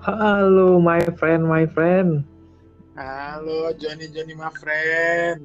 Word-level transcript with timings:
Halo, 0.00 0.80
my 0.80 1.04
friend, 1.20 1.44
my 1.44 1.68
friend. 1.68 2.24
Halo, 2.96 3.68
Johnny 3.76 4.08
Johnny 4.08 4.32
my 4.32 4.48
friend. 4.56 5.44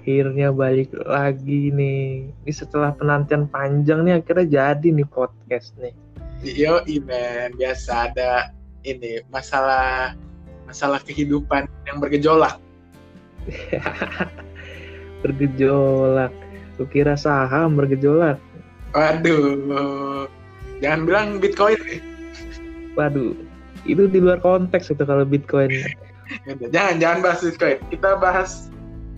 Akhirnya 0.00 0.48
balik 0.48 0.96
lagi 1.04 1.68
nih. 1.68 2.32
Ini 2.32 2.52
setelah 2.56 2.96
penantian 2.96 3.44
panjang 3.52 4.08
nih 4.08 4.16
akhirnya 4.16 4.48
jadi 4.48 4.88
nih 4.96 5.04
podcast 5.12 5.76
nih. 5.76 5.92
Yo, 6.40 6.80
Iman, 6.88 7.52
biasa 7.60 8.08
ada 8.08 8.48
ini 8.80 9.20
masalah 9.28 10.16
masalah 10.64 11.04
kehidupan 11.04 11.68
yang 11.84 12.00
bergejolak. 12.00 12.56
bergejolak. 15.20 16.32
Lu 16.80 16.88
kira 16.88 17.12
saham 17.12 17.76
bergejolak? 17.76 18.40
Waduh, 18.96 20.32
jangan 20.80 21.00
bilang 21.04 21.36
Bitcoin 21.36 21.76
nih. 21.84 22.11
Waduh, 22.98 23.32
itu 23.88 24.02
di 24.06 24.18
luar 24.20 24.38
konteks 24.44 24.92
itu 24.92 25.02
kalau 25.02 25.24
Bitcoin. 25.24 25.72
jangan 26.72 27.00
jangan 27.00 27.18
bahas 27.24 27.40
Bitcoin. 27.40 27.78
Kita 27.88 28.10
bahas 28.20 28.68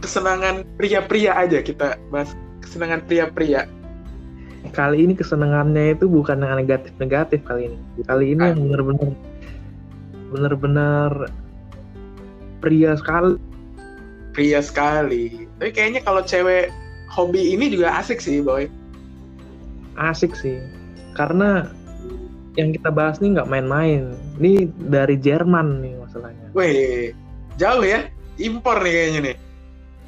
kesenangan 0.04 0.62
pria-pria 0.78 1.32
aja. 1.34 1.58
Kita 1.64 1.98
bahas 2.08 2.32
kesenangan 2.62 3.02
pria-pria. 3.08 3.66
Kali 4.72 5.04
ini 5.04 5.12
kesenangannya 5.12 5.92
itu 5.92 6.08
bukan 6.08 6.40
yang 6.40 6.56
negatif-negatif 6.56 7.44
kali 7.44 7.68
ini. 7.68 7.78
Kali 8.08 8.24
ini 8.32 8.42
yang 8.42 8.58
benar-benar 8.64 9.10
benar-benar 10.32 11.10
pria 12.64 12.96
sekali. 12.96 13.36
Pria 14.32 14.64
sekali. 14.64 15.46
Tapi 15.60 15.70
kayaknya 15.70 16.00
kalau 16.02 16.24
cewek 16.24 16.72
hobi 17.12 17.54
ini 17.54 17.70
juga 17.70 18.00
asik 18.00 18.18
sih, 18.18 18.40
boy. 18.40 18.66
Asik 19.94 20.32
sih. 20.34 20.58
Karena 21.14 21.70
yang 22.54 22.70
kita 22.70 22.90
bahas 22.90 23.18
nih 23.18 23.38
nggak 23.38 23.50
main-main. 23.50 24.14
Ini 24.38 24.70
dari 24.90 25.16
Jerman 25.18 25.82
nih 25.82 25.94
masalahnya. 25.98 26.46
Wih, 26.54 27.10
jauh 27.58 27.82
ya? 27.82 28.06
Impor 28.38 28.82
nih 28.82 28.92
kayaknya 28.92 29.20
nih. 29.20 29.36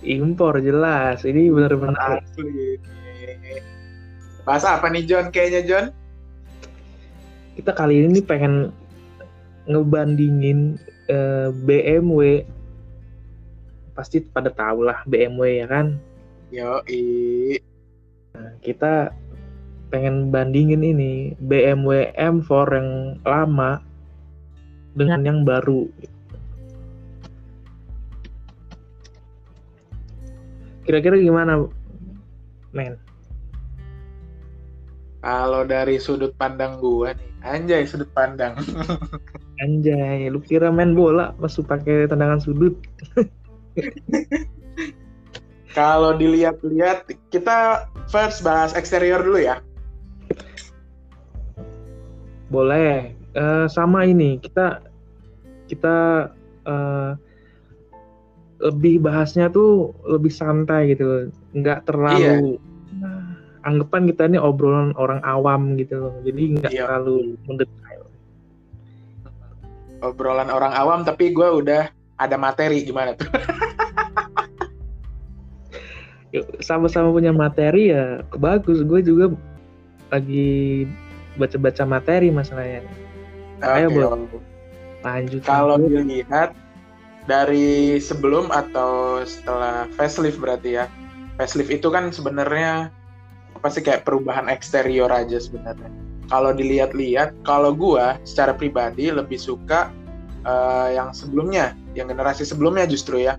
Impor 0.06 0.54
jelas. 0.62 1.26
Ini 1.26 1.50
benar-benar 1.50 2.22
asli. 2.22 2.78
Bahasa 4.46 4.78
apa 4.78 4.86
nih 4.90 5.02
John 5.06 5.26
kayaknya 5.34 5.62
John? 5.66 5.86
Kita 7.58 7.74
kali 7.74 8.06
ini 8.06 8.22
pengen 8.22 8.70
ngebandingin 9.66 10.78
uh, 11.10 11.50
BMW 11.66 12.46
pasti 13.96 14.20
pada 14.22 14.52
tahu 14.52 14.84
lah 14.84 15.00
BMW 15.08 15.64
ya 15.64 15.66
kan 15.66 15.96
yo 16.52 16.84
nah, 18.36 18.52
kita 18.60 19.10
pengen 19.96 20.28
bandingin 20.28 20.84
ini 20.84 21.32
BMW 21.40 22.12
M4 22.20 22.52
yang 22.76 23.16
lama 23.24 23.80
dengan 24.92 25.24
yang 25.24 25.40
baru. 25.40 25.88
Kira-kira 30.84 31.16
gimana 31.16 31.64
men? 32.76 33.00
Kalau 35.24 35.64
dari 35.64 35.96
sudut 35.96 36.36
pandang 36.36 36.76
gua 36.76 37.16
nih 37.16 37.30
anjay 37.40 37.88
sudut 37.88 38.12
pandang. 38.12 38.52
Anjay 39.64 40.28
lu 40.28 40.44
kira 40.44 40.68
main 40.68 40.92
bola 40.92 41.32
pas 41.40 41.56
pakai 41.56 42.04
tendangan 42.04 42.36
sudut? 42.36 42.76
Kalau 45.76 46.12
dilihat-lihat 46.16 47.08
kita 47.32 47.88
first 48.12 48.44
bahas 48.44 48.76
eksterior 48.76 49.24
dulu 49.24 49.40
ya. 49.40 49.64
Boleh. 52.48 53.12
Uh, 53.36 53.68
sama 53.68 54.08
ini 54.08 54.40
kita 54.40 54.80
kita 55.68 56.30
uh, 56.64 57.12
lebih 58.64 59.04
bahasnya 59.04 59.52
tuh 59.52 59.92
lebih 60.08 60.32
santai 60.32 60.96
gitu, 60.96 61.28
nggak 61.52 61.84
terlalu. 61.84 62.56
Iya. 62.56 63.12
Anggapan 63.66 64.06
kita 64.08 64.30
ini 64.30 64.38
obrolan 64.38 64.94
orang 64.94 65.20
awam 65.26 65.74
gitu 65.76 66.08
loh, 66.08 66.14
jadi 66.22 66.42
nggak 66.56 66.72
iya. 66.72 66.86
terlalu 66.86 67.34
mendetail. 67.44 68.02
Obrolan 70.00 70.48
orang 70.48 70.72
awam, 70.72 71.02
tapi 71.02 71.34
gue 71.34 71.44
udah 71.44 71.90
ada 72.16 72.36
materi 72.40 72.86
gimana 72.86 73.12
tuh? 73.18 73.28
sama-sama 76.60 77.12
punya 77.12 77.32
materi 77.32 77.92
ya 77.94 78.20
bagus 78.36 78.82
gue 78.84 79.00
juga 79.00 79.32
lagi 80.10 80.84
baca-baca 81.36 81.84
materi 81.84 82.28
masalahnya. 82.32 82.84
Okay. 83.60 83.84
ayo 83.84 83.88
belum 83.88 84.28
lanjut. 85.00 85.40
Kalau 85.46 85.80
dilihat 85.80 86.52
dari 87.24 87.96
sebelum 87.96 88.52
atau 88.52 89.22
setelah 89.24 89.88
facelift 89.96 90.40
berarti 90.40 90.82
ya. 90.82 90.84
Facelift 91.36 91.72
itu 91.82 91.88
kan 91.92 92.08
sebenarnya 92.12 92.88
apa 93.56 93.68
sih 93.72 93.84
kayak 93.84 94.04
perubahan 94.04 94.48
eksterior 94.48 95.08
aja 95.08 95.40
sebenarnya. 95.40 95.88
Kalau 96.26 96.50
dilihat-lihat 96.50 97.46
kalau 97.46 97.70
gue 97.70 98.02
secara 98.26 98.52
pribadi 98.56 99.12
lebih 99.14 99.38
suka 99.38 99.92
uh, 100.42 100.90
yang 100.90 101.14
sebelumnya 101.14 101.76
yang 101.94 102.10
generasi 102.10 102.44
sebelumnya 102.44 102.88
justru 102.88 103.24
ya. 103.24 103.36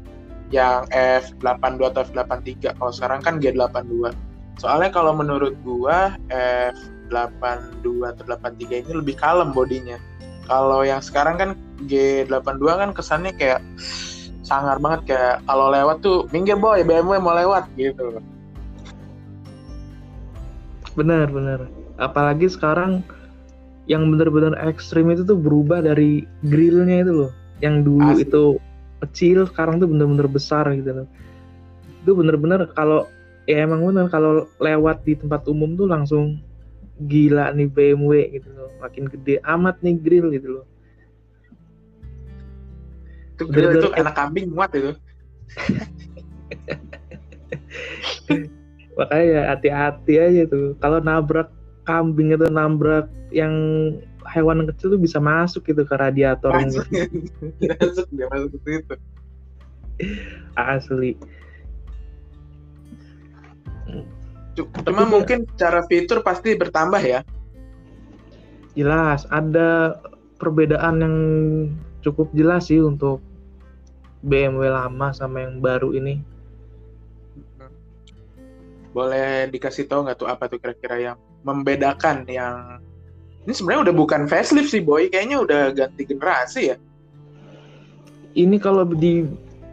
Yang 0.47 0.87
F82 0.95 1.81
atau 1.91 2.01
F83 2.07 2.79
kalau 2.79 2.91
sekarang 2.95 3.19
kan 3.19 3.35
G82 3.43 4.15
soalnya 4.57 4.89
kalau 4.89 5.13
menurut 5.13 5.53
gua 5.61 6.17
F82 7.07 7.87
atau 8.03 8.23
83 8.27 8.83
ini 8.85 8.91
lebih 8.93 9.15
kalem 9.17 9.51
bodinya. 9.55 9.97
Kalau 10.47 10.83
yang 10.87 11.03
sekarang 11.03 11.35
kan 11.35 11.49
G82 11.91 12.63
kan 12.63 12.89
kesannya 12.95 13.35
kayak 13.35 13.59
sangar 14.47 14.79
banget 14.79 15.11
kayak 15.11 15.35
kalau 15.43 15.67
lewat 15.67 15.99
tuh 15.99 16.23
minggir 16.31 16.55
boy 16.55 16.79
BMW 16.87 17.19
mau 17.19 17.35
lewat 17.35 17.67
gitu. 17.75 18.23
Benar 20.95 21.27
benar. 21.29 21.67
Apalagi 21.99 22.47
sekarang 22.47 23.03
yang 23.91 24.07
benar-benar 24.07 24.55
ekstrim 24.67 25.11
itu 25.11 25.27
tuh 25.27 25.35
berubah 25.35 25.83
dari 25.83 26.23
grillnya 26.47 27.03
itu 27.03 27.13
loh. 27.25 27.31
Yang 27.59 27.75
dulu 27.83 28.11
Asli. 28.15 28.23
itu 28.23 28.43
kecil 29.03 29.37
sekarang 29.51 29.83
tuh 29.83 29.87
bener-bener 29.91 30.27
besar 30.31 30.63
gitu 30.71 31.03
loh. 31.03 31.07
Itu 32.03 32.15
bener-bener 32.15 32.71
kalau 32.71 33.03
ya 33.47 33.63
emang 33.63 33.83
bener 33.83 34.07
kalau 34.11 34.47
lewat 34.59 35.03
di 35.07 35.15
tempat 35.15 35.47
umum 35.47 35.75
tuh 35.75 35.87
langsung 35.87 36.39
gila 37.05 37.53
nih 37.53 37.69
BMW 37.69 38.33
gitu 38.39 38.49
loh. 38.53 38.71
Makin 38.81 39.05
gede 39.11 39.39
amat 39.45 39.77
nih 39.85 39.97
grill 40.01 40.31
gitu 40.33 40.49
loh. 40.61 40.65
Itu 43.37 43.45
grill 43.49 43.77
itu 43.77 43.89
anak 43.93 44.15
kambing 44.17 44.49
muat 44.49 44.73
itu. 44.73 44.97
Makanya 48.97 49.53
hati-hati 49.53 50.17
aja 50.17 50.49
tuh. 50.49 50.73
Kalau 50.81 50.97
nabrak 50.97 51.53
kambing 51.85 52.33
itu 52.33 52.49
nabrak 52.49 53.05
yang 53.29 53.53
hewan 54.27 54.67
kecil 54.67 54.91
tuh 54.97 55.01
bisa 55.01 55.23
masuk 55.23 55.63
gitu 55.63 55.87
ke 55.87 55.95
radiator 55.95 56.51
masuk, 56.51 56.83
gitu. 56.91 57.55
masuk 57.79 58.07
dia 58.11 58.27
masuk 58.27 58.51
ke 58.51 58.57
situ. 58.67 58.95
Asli 60.57 61.15
cuma 64.57 65.05
mungkin 65.05 65.45
cara 65.53 65.85
fitur 65.85 66.25
pasti 66.25 66.57
bertambah 66.57 67.01
ya 67.03 67.21
jelas 68.73 69.29
ada 69.29 70.01
perbedaan 70.41 70.95
yang 71.01 71.15
cukup 72.01 72.33
jelas 72.33 72.69
sih 72.69 72.81
untuk 72.81 73.21
BMW 74.25 74.73
lama 74.73 75.13
sama 75.13 75.45
yang 75.45 75.61
baru 75.61 75.93
ini 75.93 76.21
boleh 78.97 79.45
dikasih 79.53 79.85
tahu 79.85 80.09
nggak 80.09 80.17
tuh 80.17 80.29
apa 80.29 80.49
tuh 80.49 80.57
kira-kira 80.57 81.13
yang 81.13 81.17
membedakan 81.45 82.25
yang 82.25 82.81
ini 83.47 83.55
sebenarnya 83.55 83.87
udah 83.87 83.95
bukan 83.95 84.21
facelift 84.27 84.75
sih 84.75 84.83
boy, 84.83 85.07
kayaknya 85.07 85.39
udah 85.39 85.61
ganti 85.71 86.03
generasi 86.03 86.75
ya. 86.75 86.77
Ini 88.35 88.59
kalau 88.59 88.83
di 88.83 89.23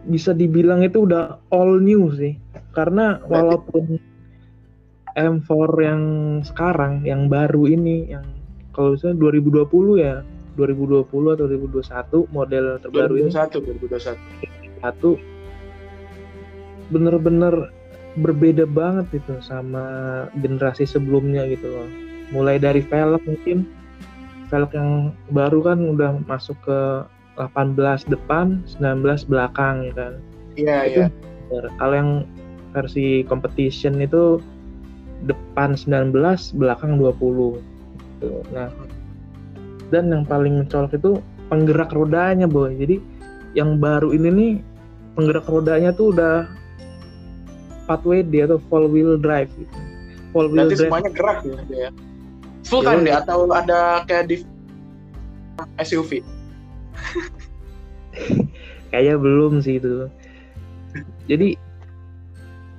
bisa 0.07 0.31
dibilang 0.31 0.87
itu 0.87 1.03
udah 1.03 1.43
all 1.51 1.83
new 1.83 2.07
sih. 2.15 2.39
Karena 2.71 3.19
Berarti... 3.19 3.35
walaupun 3.35 3.83
M4 5.15 5.51
yang 5.79 6.03
sekarang 6.43 7.07
yang 7.07 7.31
baru 7.31 7.71
ini 7.71 8.11
yang 8.11 8.27
kalau 8.75 8.99
misalnya 8.99 9.31
2020 9.31 10.03
ya 10.03 10.27
2020 10.59 11.07
atau 11.07 11.47
2021 11.47 12.35
model 12.35 12.65
terbaru 12.83 13.15
2021, 13.19 13.23
ini 13.23 13.31
2021 13.31 14.83
satu 14.83 15.11
bener-bener 16.93 17.71
berbeda 18.21 18.67
banget 18.69 19.23
itu 19.23 19.35
sama 19.43 19.85
generasi 20.39 20.87
sebelumnya 20.87 21.47
gitu 21.51 21.67
loh. 21.67 21.89
Mulai 22.31 22.63
dari 22.63 22.83
velg 22.85 23.23
mungkin. 23.27 23.67
Velg 24.53 24.71
yang 24.77 25.11
baru 25.35 25.65
kan 25.65 25.79
udah 25.83 26.23
masuk 26.31 26.55
ke 26.63 26.81
18 27.41 28.07
depan 28.07 28.63
19 28.79 29.27
belakang 29.27 29.91
ya 29.91 29.95
kan. 29.99 30.13
Iya 30.55 30.79
iya. 30.87 31.07
kalau 31.79 31.95
yang 31.95 32.11
versi 32.71 33.27
competition 33.27 33.99
itu 33.99 34.39
depan 35.23 35.79
19 35.79 36.11
belakang 36.59 36.99
20 36.99 37.15
gitu. 38.19 38.29
nah 38.51 38.69
dan 39.93 40.11
yang 40.11 40.25
paling 40.27 40.65
mencolok 40.65 40.93
itu 40.97 41.23
penggerak 41.47 41.95
rodanya 41.95 42.51
boy 42.51 42.75
jadi 42.75 42.99
yang 43.55 43.79
baru 43.79 44.11
ini 44.11 44.29
nih 44.33 44.53
penggerak 45.15 45.47
rodanya 45.47 45.95
tuh 45.95 46.11
udah 46.11 46.51
4WD 47.87 48.35
atau 48.49 48.59
four 48.69 48.89
wheel 48.89 49.21
drive 49.21 49.49
gitu. 49.55 49.77
Four 50.33 50.51
wheel 50.51 50.67
Berarti 50.67 50.75
drive. 50.75 50.91
semuanya 50.91 51.11
gerak 51.13 51.39
ya 51.45 51.61
dia. 51.69 51.89
Full 52.65 52.81
time 52.81 53.05
ya, 53.05 53.21
atau 53.21 53.45
ada 53.53 54.03
kayak 54.09 54.25
di 54.33 54.37
SUV? 55.85 56.25
Kayaknya 58.91 59.15
belum 59.21 59.61
sih 59.61 59.77
itu. 59.77 60.09
Jadi 61.29 61.61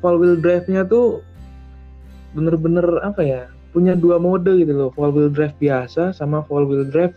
four 0.02 0.18
wheel 0.18 0.42
drive-nya 0.42 0.90
tuh 0.90 1.22
bener-bener 2.36 2.86
apa 3.02 3.24
ya? 3.24 3.42
Punya 3.72 3.96
dua 3.96 4.20
mode 4.20 4.52
gitu 4.60 4.72
loh, 4.72 4.90
four 4.92 5.12
wheel 5.12 5.32
drive 5.32 5.56
biasa 5.60 6.12
sama 6.16 6.44
four 6.46 6.68
wheel 6.68 6.86
drive 6.88 7.16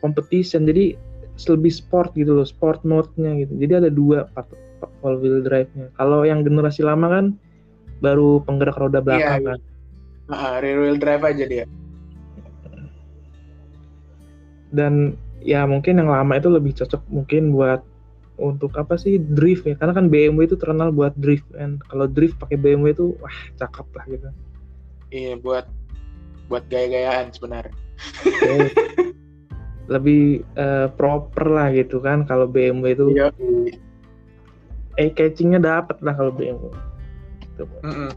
competition. 0.00 0.64
Jadi 0.64 0.96
lebih 1.48 1.72
sport 1.72 2.12
gitu 2.16 2.36
loh, 2.36 2.44
sport 2.44 2.84
mode-nya 2.84 3.44
gitu. 3.44 3.52
Jadi 3.56 3.72
ada 3.86 3.88
dua 3.92 4.28
all 5.04 5.16
wheel 5.20 5.40
drive-nya. 5.44 5.88
Kalau 5.96 6.24
yang 6.24 6.44
generasi 6.44 6.84
lama 6.84 7.08
kan 7.08 7.24
baru 8.00 8.40
penggerak 8.44 8.76
roda 8.80 9.00
iya, 9.00 9.04
belakang 9.04 9.40
iya, 9.40 9.48
kan. 9.48 9.60
Uh, 10.30 10.54
rear 10.62 10.78
wheel 10.80 10.98
drive 11.00 11.22
aja 11.24 11.44
dia. 11.44 11.64
Dan 14.70 15.18
ya 15.42 15.66
mungkin 15.66 15.98
yang 15.98 16.08
lama 16.12 16.32
itu 16.38 16.48
lebih 16.52 16.72
cocok 16.78 17.02
mungkin 17.10 17.50
buat 17.50 17.82
untuk 18.40 18.72
apa 18.80 18.96
sih 18.96 19.20
drift 19.20 19.68
ya 19.68 19.76
karena 19.76 19.92
kan 19.92 20.08
BMW 20.08 20.48
itu 20.48 20.56
terkenal 20.56 20.88
buat 20.90 21.12
drift 21.20 21.46
kan 21.52 21.76
kalau 21.92 22.08
drift 22.08 22.40
pakai 22.40 22.56
BMW 22.56 22.96
itu 22.96 23.12
wah 23.20 23.36
cakep 23.60 23.86
lah 23.92 24.04
gitu 24.08 24.28
iya 25.12 25.36
buat 25.36 25.68
buat 26.48 26.64
gaya-gayaan 26.72 27.30
sebenarnya 27.36 27.76
lebih 29.92 30.42
uh, 30.56 30.88
proper 30.96 31.44
lah 31.46 31.68
gitu 31.70 32.00
kan 32.00 32.24
kalau 32.24 32.48
BMW 32.48 32.96
itu 32.96 33.06
iya 33.12 33.28
eh 35.00 35.08
catchingnya 35.16 35.60
dapat 35.62 35.96
lah 36.04 36.12
kalau 36.12 36.32
BMW. 36.34 36.68
Gitu. 37.56 37.64
Mm 37.80 37.92
-mm. 37.94 38.10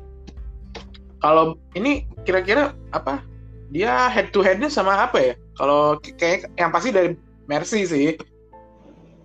Kalau 1.23 1.55
ini 1.79 2.03
kira-kira 2.27 2.75
apa? 2.91 3.23
Dia 3.71 4.11
head 4.11 4.35
to 4.35 4.43
headnya 4.43 4.67
sama 4.67 5.07
apa 5.07 5.17
ya? 5.31 5.33
Kalau 5.55 5.97
kayak 6.19 6.51
yang 6.59 6.75
pasti 6.75 6.91
dari 6.91 7.15
Mercy 7.47 7.87
sih 7.87 8.07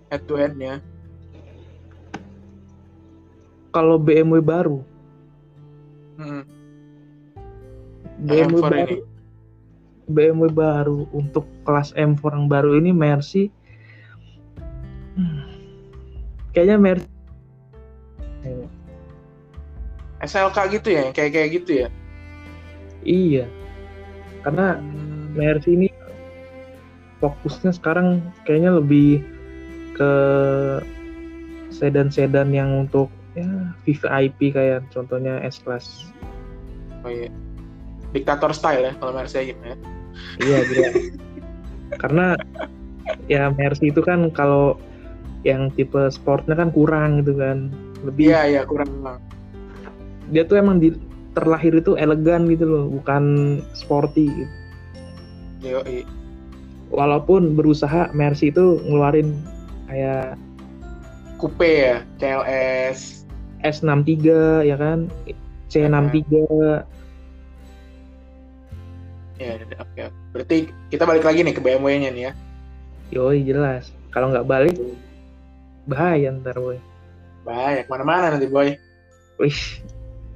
head 0.09 0.23
to 0.29 0.35
headnya. 0.37 0.81
Kalau 3.73 4.01
BMW 4.01 4.41
baru, 4.41 4.81
hmm. 6.17 6.43
BMW 8.25 8.59
baru, 8.65 8.77
ini. 8.81 8.97
BMW 10.09 10.49
baru 10.51 11.01
untuk 11.13 11.45
kelas 11.69 11.93
M4 11.95 12.25
yang 12.33 12.49
baru 12.49 12.81
ini 12.81 12.91
Mercy. 12.91 13.53
Hmm, 15.15 15.45
kayaknya 16.57 16.81
Mercy 16.81 17.19
SLK 20.19 20.57
gitu 20.75 20.89
ya, 20.91 21.05
kayak 21.15 21.31
kayak 21.31 21.49
gitu 21.63 21.71
ya? 21.87 21.89
Iya, 23.07 23.45
karena 24.43 24.83
hmm. 24.83 25.39
Mercy 25.39 25.79
ini 25.79 25.89
fokusnya 27.23 27.71
sekarang 27.75 28.23
kayaknya 28.43 28.79
lebih 28.83 29.23
ke 29.99 30.13
sedan-sedan 31.75 32.55
yang 32.55 32.87
untuk 32.87 33.11
ya 33.35 33.75
VIP 33.83 34.55
kayak 34.55 34.87
contohnya 34.95 35.43
S 35.43 35.59
class. 35.59 36.15
Oh 37.03 37.11
iya, 37.11 37.29
diktator 38.15 38.55
style 38.55 38.87
ya 38.87 38.93
kalau 38.97 39.13
Mercy 39.15 39.53
gitu 39.55 39.63
ya? 39.63 39.77
Iya 40.39 40.59
gitu. 40.67 40.83
karena 42.03 42.37
ya 43.31 43.49
Mercy 43.53 43.91
itu 43.91 44.01
kan 44.05 44.29
kalau 44.33 44.77
yang 45.47 45.71
tipe 45.75 46.11
sportnya 46.11 46.59
kan 46.59 46.69
kurang 46.75 47.23
gitu 47.23 47.39
kan 47.39 47.71
lebih 48.03 48.35
iya 48.35 48.59
iya 48.59 48.63
kurang 48.67 48.91
dia 50.29 50.45
tuh 50.45 50.61
emang 50.61 50.83
di, 50.83 50.93
terlahir 51.33 51.73
itu 51.79 51.97
elegan 51.97 52.51
gitu 52.51 52.67
loh 52.69 52.85
bukan 53.01 53.25
sporty 53.73 54.29
gitu. 54.29 54.55
Yo, 55.59 55.81
iya. 55.91 56.07
walaupun 56.95 57.59
berusaha 57.59 58.15
Mercy 58.15 58.55
itu 58.55 58.79
ngeluarin 58.87 59.35
kayak 59.89 60.37
coupe 61.41 61.65
ya 61.65 62.05
CLS 62.21 63.25
S63 63.65 64.15
ya 64.69 64.77
kan? 64.79 65.09
C63 65.69 66.25
ya 69.39 69.55
oke 69.79 70.03
berarti 70.35 70.67
kita 70.91 71.07
balik 71.07 71.23
lagi 71.23 71.47
nih 71.47 71.55
ke 71.55 71.63
BMW-nya 71.63 72.11
nih 72.11 72.23
ya. 72.31 72.33
Yoi 73.15 73.47
jelas. 73.47 73.95
Kalau 74.13 74.35
nggak 74.35 74.49
balik 74.51 74.77
bahaya 75.89 76.35
ntar 76.35 76.59
boy. 76.59 76.77
Bahaya 77.47 77.87
ke 77.87 77.91
mana-mana 77.91 78.35
nanti 78.35 78.51
boy. 78.51 78.77
Wih, 79.39 79.61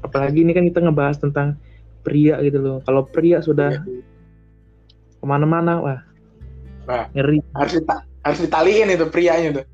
apalagi 0.06 0.46
ini 0.46 0.54
kan 0.54 0.64
kita 0.70 0.78
ngebahas 0.86 1.18
tentang 1.18 1.58
pria 2.06 2.38
gitu 2.46 2.62
loh. 2.62 2.78
Kalau 2.86 3.02
pria 3.10 3.42
sudah 3.42 3.82
iya. 3.82 4.02
ke 5.18 5.24
mana-mana, 5.26 5.82
wah, 5.82 6.00
wah, 6.86 7.10
ngeri. 7.10 7.42
Harus 7.58 7.82
dita 7.82 8.06
harus 8.22 8.40
ditaliin 8.42 8.90
itu 8.90 9.06
prianya 9.10 9.62
tuh. 9.62 9.66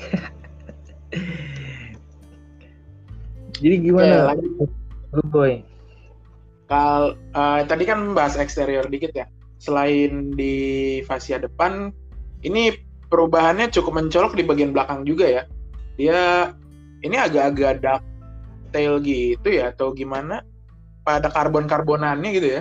Jadi 3.60 3.76
gimana? 3.82 4.34
lagi. 4.34 4.46
boy. 5.28 5.62
Kal 6.70 7.18
uh, 7.34 7.60
tadi 7.66 7.84
kan 7.86 8.14
bahas 8.14 8.36
eksterior 8.38 8.86
dikit 8.86 9.14
ya. 9.14 9.26
Selain 9.60 10.32
di 10.32 11.02
fascia 11.04 11.36
depan, 11.36 11.92
ini 12.46 12.72
perubahannya 13.10 13.68
cukup 13.74 14.00
mencolok 14.00 14.38
di 14.38 14.46
bagian 14.46 14.70
belakang 14.70 15.02
juga 15.02 15.26
ya 15.26 15.42
dia 15.98 16.54
ini 17.02 17.18
agak-agak 17.18 17.82
dark 17.82 18.04
tail 18.70 19.02
gitu 19.02 19.50
ya 19.50 19.74
atau 19.74 19.90
gimana 19.90 20.46
pada 21.02 21.26
karbon-karbonannya 21.28 22.30
gitu 22.30 22.48
ya 22.56 22.60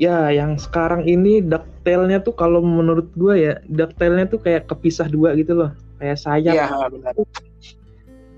ya 0.00 0.30
yang 0.30 0.58
sekarang 0.58 1.06
ini 1.06 1.38
ducktailnya 1.44 2.22
tuh 2.22 2.34
kalau 2.34 2.60
menurut 2.60 3.06
gue 3.14 3.34
ya 3.38 3.54
ducktailnya 3.70 4.26
tuh 4.30 4.40
kayak 4.42 4.66
kepisah 4.66 5.06
dua 5.06 5.34
gitu 5.38 5.54
loh. 5.54 5.70
Kayak 6.02 6.18
sayap. 6.20 6.54
Iya 6.54 6.68
benar. 6.90 7.14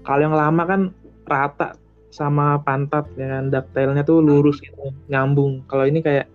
Kalau 0.06 0.20
yang 0.22 0.36
lama 0.36 0.62
kan 0.68 0.80
rata 1.26 1.74
sama 2.12 2.60
pantat 2.62 3.08
ya 3.16 3.38
kan? 3.38 3.48
Ducktailnya 3.48 4.02
tuh 4.04 4.20
lurus 4.20 4.60
gitu 4.60 4.92
nyambung. 5.08 5.64
Kalau 5.66 5.88
ini 5.88 6.04
kayak 6.04 6.28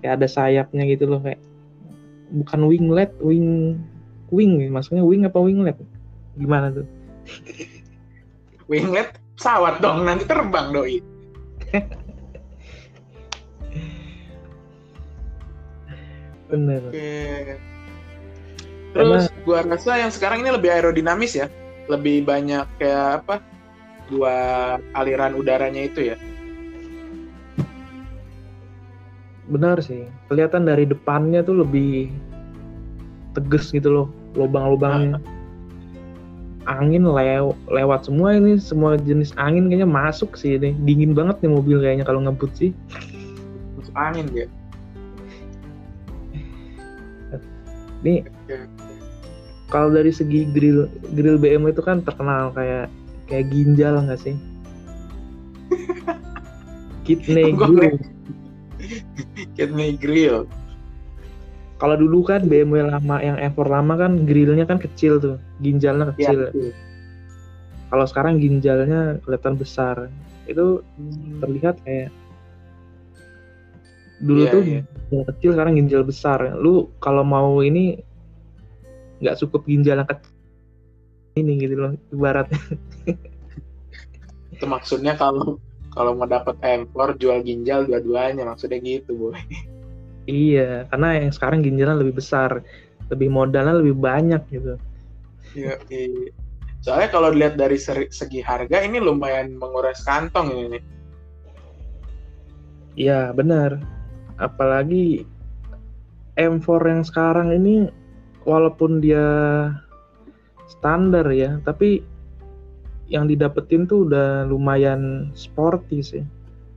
kayak 0.00 0.22
ada 0.22 0.28
sayapnya 0.30 0.86
gitu 0.88 1.10
loh 1.10 1.20
kayak 1.20 1.42
bukan 2.28 2.60
winglet 2.68 3.10
wing 3.24 3.80
wing 4.28 4.68
maksudnya 4.72 5.04
wing 5.04 5.28
apa 5.28 5.38
winglet? 5.40 5.76
Gimana 6.38 6.72
tuh? 6.72 6.86
Winglet 8.68 9.16
pesawat 9.38 9.78
dong 9.78 10.02
nanti 10.02 10.26
terbang 10.26 10.74
doi 10.74 10.98
bener. 16.48 16.82
Oke. 16.88 17.56
terus 18.96 19.28
Karena... 19.28 19.44
gua 19.44 19.58
rasa 19.68 20.00
yang 20.00 20.12
sekarang 20.12 20.42
ini 20.42 20.50
lebih 20.52 20.72
aerodinamis 20.72 21.36
ya. 21.36 21.46
Lebih 21.88 22.24
banyak 22.24 22.64
kayak 22.80 23.24
apa? 23.24 23.44
Buat 24.08 24.80
aliran 24.96 25.36
udaranya 25.36 25.84
itu 25.84 26.12
ya. 26.12 26.16
Benar 29.48 29.80
sih. 29.84 30.08
Kelihatan 30.28 30.68
dari 30.68 30.88
depannya 30.88 31.44
tuh 31.44 31.64
lebih 31.64 32.12
tegas 33.36 33.72
gitu 33.72 33.92
loh 33.92 34.06
lubang-lubangnya. 34.36 35.20
Angin 36.68 37.08
lew 37.08 37.56
lewat 37.72 38.04
semua 38.04 38.36
ini 38.36 38.60
semua 38.60 39.00
jenis 39.00 39.32
angin 39.40 39.72
kayaknya 39.72 39.88
masuk 39.88 40.36
sih 40.36 40.60
ini. 40.60 40.76
Dingin 40.84 41.16
banget 41.16 41.40
nih 41.40 41.52
mobil 41.52 41.80
kayaknya 41.80 42.04
kalau 42.04 42.20
ngebut 42.24 42.52
sih. 42.56 42.76
Masuk 43.80 43.96
angin 43.96 44.28
ya 44.36 44.48
ini 48.04 48.26
kalau 49.68 49.92
dari 49.92 50.10
segi 50.14 50.48
grill 50.50 50.88
grill 51.12 51.36
BMW 51.36 51.72
itu 51.72 51.82
kan 51.84 52.00
terkenal 52.02 52.50
kayak 52.52 52.88
kayak 53.28 53.50
ginjal 53.52 54.00
nggak 54.00 54.20
sih 54.20 54.36
kidney 57.04 57.52
grill 57.52 57.98
kidney 59.56 59.94
grill 59.98 60.48
kalau 61.78 61.94
dulu 61.94 62.26
kan 62.26 62.50
BMW 62.50 62.90
lama 62.90 63.22
yang 63.22 63.38
M4 63.38 63.58
lama 63.70 63.94
kan 63.94 64.26
grillnya 64.26 64.66
kan 64.66 64.82
kecil 64.82 65.22
tuh, 65.22 65.38
ginjalnya 65.62 66.10
kecil. 66.10 66.50
Ya, 66.50 66.74
Kalau 67.88 68.04
sekarang 68.04 68.42
ginjalnya 68.42 69.22
kelihatan 69.22 69.54
besar. 69.54 70.10
Itu 70.50 70.82
hmm. 70.98 71.38
terlihat 71.38 71.78
kayak 71.86 72.10
dulu 74.18 74.42
yeah, 74.44 74.52
tuh 74.52 74.62
yeah. 74.66 74.82
ginjal 75.08 75.24
kecil 75.34 75.50
sekarang 75.54 75.72
ginjal 75.78 76.02
besar. 76.04 76.38
Lu 76.58 76.90
kalau 76.98 77.22
mau 77.22 77.62
ini 77.62 77.98
nggak 79.18 79.38
cukup 79.42 79.66
ginjal 79.66 79.98
yang 79.98 80.08
kecil 80.08 80.34
ini 81.38 81.52
gitu 81.62 81.74
loh 81.78 81.92
ibaratnya. 82.10 82.58
itu 84.54 84.64
maksudnya 84.66 85.14
kalau 85.14 85.62
kalau 85.94 86.14
mau 86.14 86.26
dapat 86.26 86.58
M4 86.62 87.18
jual 87.18 87.42
ginjal 87.46 87.86
dua-duanya 87.86 88.46
maksudnya 88.46 88.78
gitu 88.82 89.14
boy. 89.14 89.38
Iya, 90.28 90.84
karena 90.92 91.24
yang 91.24 91.32
sekarang 91.32 91.64
ginjalnya 91.64 92.04
lebih 92.04 92.20
besar, 92.20 92.60
lebih 93.08 93.32
modalnya 93.32 93.80
lebih 93.80 93.96
banyak 93.96 94.44
gitu. 94.52 94.76
Iya, 95.56 95.80
iya. 95.88 96.28
Soalnya 96.84 97.08
kalau 97.08 97.32
dilihat 97.32 97.56
dari 97.56 97.80
segi 97.80 98.44
harga 98.44 98.84
ini 98.84 99.00
lumayan 99.00 99.56
menguras 99.56 100.04
kantong 100.04 100.52
ini. 100.52 100.78
Iya, 103.00 103.32
benar. 103.32 103.80
Apalagi 104.38 105.26
M4 106.38 106.66
yang 106.86 107.02
sekarang 107.02 107.50
ini 107.50 107.90
walaupun 108.46 109.02
dia 109.02 109.26
standar 110.70 111.26
ya, 111.34 111.58
tapi 111.66 112.06
yang 113.08 113.26
didapetin 113.26 113.88
tuh 113.88 114.06
udah 114.06 114.46
lumayan 114.46 115.32
sporty 115.34 116.00
sih. 116.04 116.24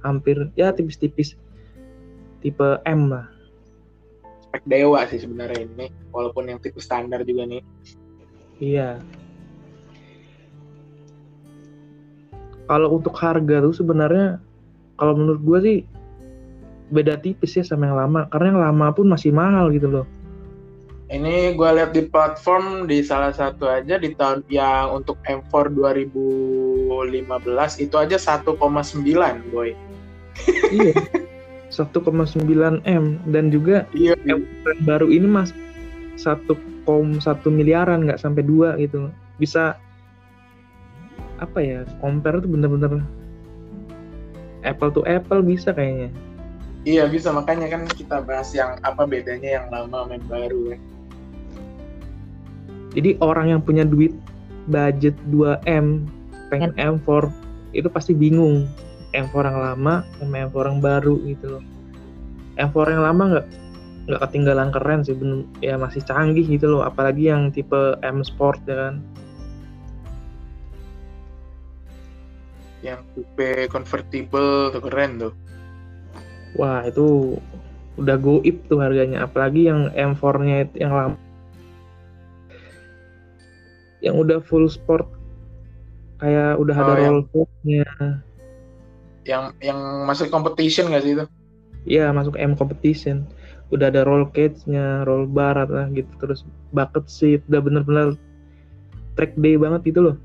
Hampir 0.01 0.49
ya 0.57 0.73
tipis-tipis. 0.73 1.37
Tipe 2.41 2.81
M 2.89 3.13
lah. 3.13 3.29
Spek 4.49 4.65
dewa 4.65 5.05
sih 5.05 5.21
sebenarnya 5.21 5.63
ini 5.63 5.87
walaupun 6.09 6.49
yang 6.49 6.57
tipe 6.57 6.81
standar 6.81 7.21
juga 7.21 7.45
nih. 7.45 7.61
Iya. 8.57 8.97
Kalau 12.65 12.97
untuk 12.97 13.13
harga 13.19 13.61
tuh 13.61 13.75
sebenarnya 13.75 14.41
kalau 14.97 15.13
menurut 15.13 15.41
gue 15.43 15.59
sih 15.61 15.77
beda 16.91 17.17
tipis 17.17 17.57
ya 17.57 17.63
sama 17.63 17.89
yang 17.89 17.97
lama. 17.97 18.27
Karena 18.29 18.53
yang 18.53 18.61
lama 18.61 18.87
pun 18.91 19.07
masih 19.07 19.31
mahal 19.31 19.71
gitu 19.71 19.87
loh. 19.89 20.05
Ini 21.11 21.59
gue 21.59 21.69
lihat 21.75 21.91
di 21.91 22.07
platform 22.07 22.87
di 22.87 23.03
salah 23.03 23.35
satu 23.35 23.67
aja 23.67 23.99
di 23.99 24.15
tahun 24.15 24.47
yang 24.47 25.03
untuk 25.03 25.19
M4 25.27 25.75
2015 25.75 27.83
itu 27.83 27.95
aja 27.99 28.15
1,9 28.15 28.55
boy. 29.51 29.75
Iya. 30.71 30.95
1,9 31.71 32.83
m. 32.83 33.03
Dan 33.27 33.51
juga 33.51 33.87
iya, 33.95 34.15
iya. 34.27 34.35
baru 34.83 35.07
ini 35.07 35.27
mas 35.27 35.55
1,1 36.19 36.51
miliaran 37.47 38.07
nggak 38.07 38.19
sampai 38.19 38.43
dua 38.43 38.75
gitu. 38.79 39.07
Bisa 39.39 39.79
apa 41.41 41.57
ya 41.57 41.81
compare 41.97 42.37
tuh 42.37 42.53
bener-bener 42.53 43.01
apple 44.61 44.93
to 44.93 45.01
apple 45.09 45.41
bisa 45.41 45.73
kayaknya 45.73 46.13
iya 46.85 47.05
bisa. 47.05 47.29
Makanya 47.29 47.67
kan 47.69 47.85
kita 47.89 48.21
bahas 48.25 48.49
yang 48.53 48.77
apa 48.81 49.05
bedanya 49.05 49.61
yang 49.61 49.65
lama 49.69 50.05
sama 50.05 50.13
yang 50.17 50.27
baru 50.27 50.61
ya. 50.75 50.77
Jadi 52.91 53.09
orang 53.23 53.55
yang 53.55 53.61
punya 53.63 53.87
duit 53.87 54.11
budget 54.67 55.15
2M 55.31 56.05
pengen 56.51 56.75
M4 56.75 57.31
itu 57.71 57.87
pasti 57.87 58.11
bingung. 58.11 58.67
M4 59.11 59.35
yang 59.43 59.59
lama 59.59 60.07
sama 60.19 60.35
M4 60.47 60.55
yang 60.71 60.79
baru 60.79 61.15
gitu 61.27 61.45
loh. 61.59 61.63
M4 62.59 62.75
yang 62.95 63.03
lama 63.03 63.23
nggak 63.35 63.47
nggak 64.11 64.21
ketinggalan 64.27 64.69
keren 64.71 64.99
sih. 65.03 65.15
Bener, 65.15 65.47
ya 65.63 65.75
masih 65.79 66.03
canggih 66.03 66.43
gitu 66.47 66.67
loh. 66.67 66.81
Apalagi 66.83 67.31
yang 67.31 67.51
tipe 67.51 67.95
M 68.03 68.23
Sport 68.23 68.59
ya 68.67 68.75
kan. 68.75 68.95
Yang 72.81 72.99
tipe 73.15 73.49
convertible 73.69 74.73
tuh 74.73 74.81
keren 74.83 75.11
tuh 75.21 75.33
wah 76.55 76.83
itu 76.87 77.37
udah 77.99 78.17
goib 78.17 78.57
tuh 78.71 78.79
harganya 78.79 79.27
apalagi 79.27 79.67
yang 79.67 79.91
M4 79.93 80.23
nya 80.41 80.57
yang 80.73 80.93
lama 80.95 81.17
yang 84.01 84.17
udah 84.17 84.41
full 84.41 84.65
sport 84.65 85.05
kayak 86.17 86.57
udah 86.57 86.75
oh, 86.75 86.81
ada 86.81 86.93
roll 87.05 87.21
nya 87.65 87.85
yang 89.25 89.53
yang 89.61 89.77
masuk 90.09 90.33
competition 90.33 90.89
gak 90.89 91.05
sih 91.05 91.13
itu? 91.17 91.25
Iya 91.85 92.13
masuk 92.13 92.37
M 92.37 92.53
competition. 92.57 93.25
Udah 93.71 93.87
ada 93.87 94.03
roll 94.03 94.27
cage-nya, 94.35 95.07
roll 95.07 95.29
bar 95.29 95.55
lah 95.55 95.87
gitu 95.95 96.11
terus 96.19 96.43
bucket 96.75 97.07
seat, 97.07 97.41
udah 97.47 97.61
bener-bener 97.63 98.19
track 99.15 99.33
day 99.39 99.55
banget 99.55 99.93
gitu 99.93 100.11
loh. 100.11 100.15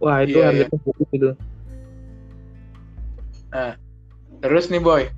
Wah 0.00 0.24
itu 0.24 0.40
yeah, 0.40 0.48
harganya 0.52 0.78
yeah. 0.80 1.08
gitu. 1.12 1.28
Nah, 3.52 3.72
terus 4.40 4.68
nih 4.72 4.80
boy, 4.80 5.08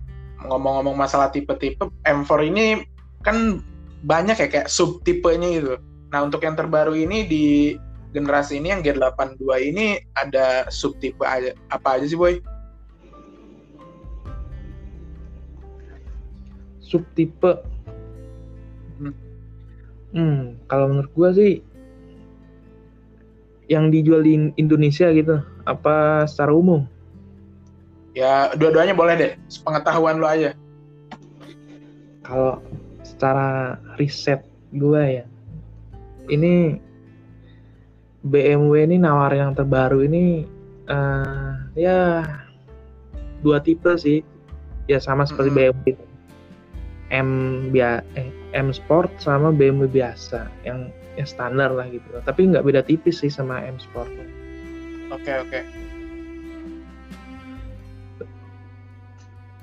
ngomong-ngomong 0.47 0.95
masalah 0.95 1.33
tipe-tipe 1.35 1.91
M4 2.07 2.31
ini 2.47 2.87
kan 3.27 3.59
banyak 4.07 4.39
ya 4.39 4.47
kayak 4.47 4.71
sub 4.71 5.03
tipenya 5.03 5.49
gitu. 5.59 5.75
Nah 6.15 6.23
untuk 6.23 6.47
yang 6.47 6.55
terbaru 6.55 6.95
ini 6.95 7.27
di 7.27 7.47
generasi 8.15 8.63
ini 8.63 8.71
yang 8.73 8.81
G82 8.87 9.43
ini 9.59 9.99
ada 10.15 10.71
sub 10.71 10.97
tipe 11.03 11.27
aja 11.27 11.53
apa 11.75 11.99
aja 11.99 12.07
sih 12.07 12.17
boy? 12.17 12.39
subtipe 16.89 17.53
hmm. 18.97 19.15
hmm 20.17 20.41
kalau 20.73 20.89
menurut 20.89 21.13
gua 21.13 21.31
sih 21.37 21.61
yang 23.69 23.93
dijual 23.93 24.25
di 24.25 24.49
Indonesia 24.57 25.13
gitu 25.13 25.45
apa 25.69 26.25
secara 26.25 26.57
umum 26.57 26.89
ya 28.19 28.51
dua-duanya 28.59 28.99
boleh 28.99 29.15
deh. 29.15 29.33
Pengetahuan 29.63 30.19
lo 30.19 30.27
aja. 30.27 30.51
Kalau 32.27 32.59
secara 33.07 33.79
riset 33.97 34.43
gua 34.75 35.07
ya 35.07 35.25
ini 36.29 36.77
BMW 38.27 38.85
ini 38.85 38.97
nawar 38.99 39.33
yang 39.33 39.55
terbaru 39.55 40.03
ini 40.05 40.45
uh, 40.91 41.55
ya 41.79 42.27
dua 43.47 43.63
tipe 43.63 43.95
sih. 43.95 44.27
Ya 44.89 44.99
sama 44.99 45.29
seperti 45.29 45.53
-hmm. 45.53 45.59
BMW 45.87 45.97
M 47.13 47.29
bia 47.73 48.01
eh, 48.17 48.29
M 48.57 48.73
Sport 48.73 49.13
sama 49.21 49.53
BMW 49.53 49.89
biasa 49.89 50.49
yang 50.65 50.91
yang 51.17 51.29
standar 51.29 51.73
lah 51.73 51.89
gitu. 51.89 52.09
Tapi 52.25 52.51
nggak 52.53 52.65
beda 52.65 52.81
tipis 52.85 53.21
sih 53.21 53.31
sama 53.33 53.63
M 53.65 53.77
Sport. 53.81 54.11
Oke 54.11 55.25
okay, 55.25 55.37
oke. 55.41 55.49
okay. 55.49 55.88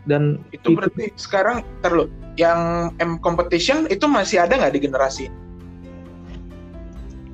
Dan 0.05 0.41
itu 0.53 0.77
berarti 0.77 1.09
sekarang 1.17 1.65
terlalu 1.81 2.09
yang 2.37 2.93
M 3.01 3.17
Competition 3.21 3.89
itu 3.89 4.05
masih 4.05 4.45
ada 4.45 4.57
nggak 4.57 4.73
di 4.77 4.81
generasi 4.85 5.25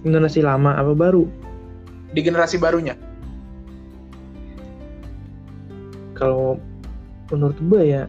generasi 0.02 0.40
lama 0.42 0.76
apa 0.80 0.96
baru 0.96 1.28
di 2.12 2.22
generasi 2.24 2.58
barunya 2.58 2.96
kalau 6.16 6.62
menurut 7.34 7.58
gue 7.58 7.82
ya 7.98 8.04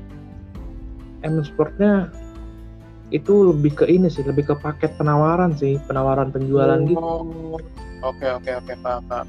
M 1.22 1.38
Sportnya 1.46 2.10
itu 3.12 3.52
lebih 3.52 3.76
ke 3.76 3.84
ini 3.86 4.08
sih, 4.08 4.24
lebih 4.24 4.48
ke 4.48 4.54
paket 4.56 4.96
penawaran 4.96 5.52
sih, 5.52 5.76
penawaran 5.84 6.32
penjualan 6.32 6.80
oh, 6.80 6.88
gitu. 6.88 7.04
Oke 8.02 8.26
oke 8.26 8.50
oke 8.50 8.72
paham 8.80 9.04
paham. 9.06 9.26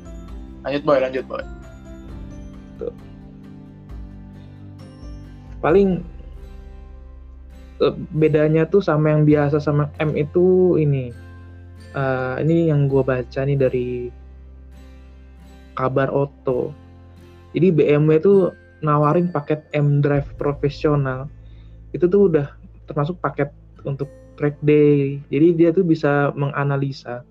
Lanjut 0.64 0.82
boy, 0.88 0.98
lanjut 1.04 1.26
boy. 1.28 1.44
Tuh. 2.80 2.94
Paling 5.64 6.04
bedanya 8.12 8.68
tuh 8.68 8.84
sama 8.84 9.16
yang 9.16 9.24
biasa 9.24 9.64
sama 9.64 9.88
M 10.04 10.14
itu 10.20 10.76
ini. 10.76 11.16
Uh, 11.96 12.42
ini 12.44 12.68
yang 12.74 12.92
gue 12.92 13.06
baca 13.06 13.40
nih 13.48 13.56
dari 13.56 13.90
kabar 15.80 16.12
Oto. 16.12 16.76
Jadi 17.56 17.70
BMW 17.70 18.18
itu 18.20 18.50
nawarin 18.84 19.32
paket 19.32 19.64
M 19.72 20.04
Drive 20.04 20.28
profesional 20.36 21.32
itu 21.94 22.10
tuh 22.10 22.28
udah 22.28 22.50
termasuk 22.90 23.22
paket 23.22 23.54
untuk 23.86 24.10
track 24.36 24.58
day 24.66 25.22
jadi 25.30 25.48
dia 25.54 25.70
tuh 25.70 25.86
bisa 25.86 26.34
menganalisa 26.34 27.22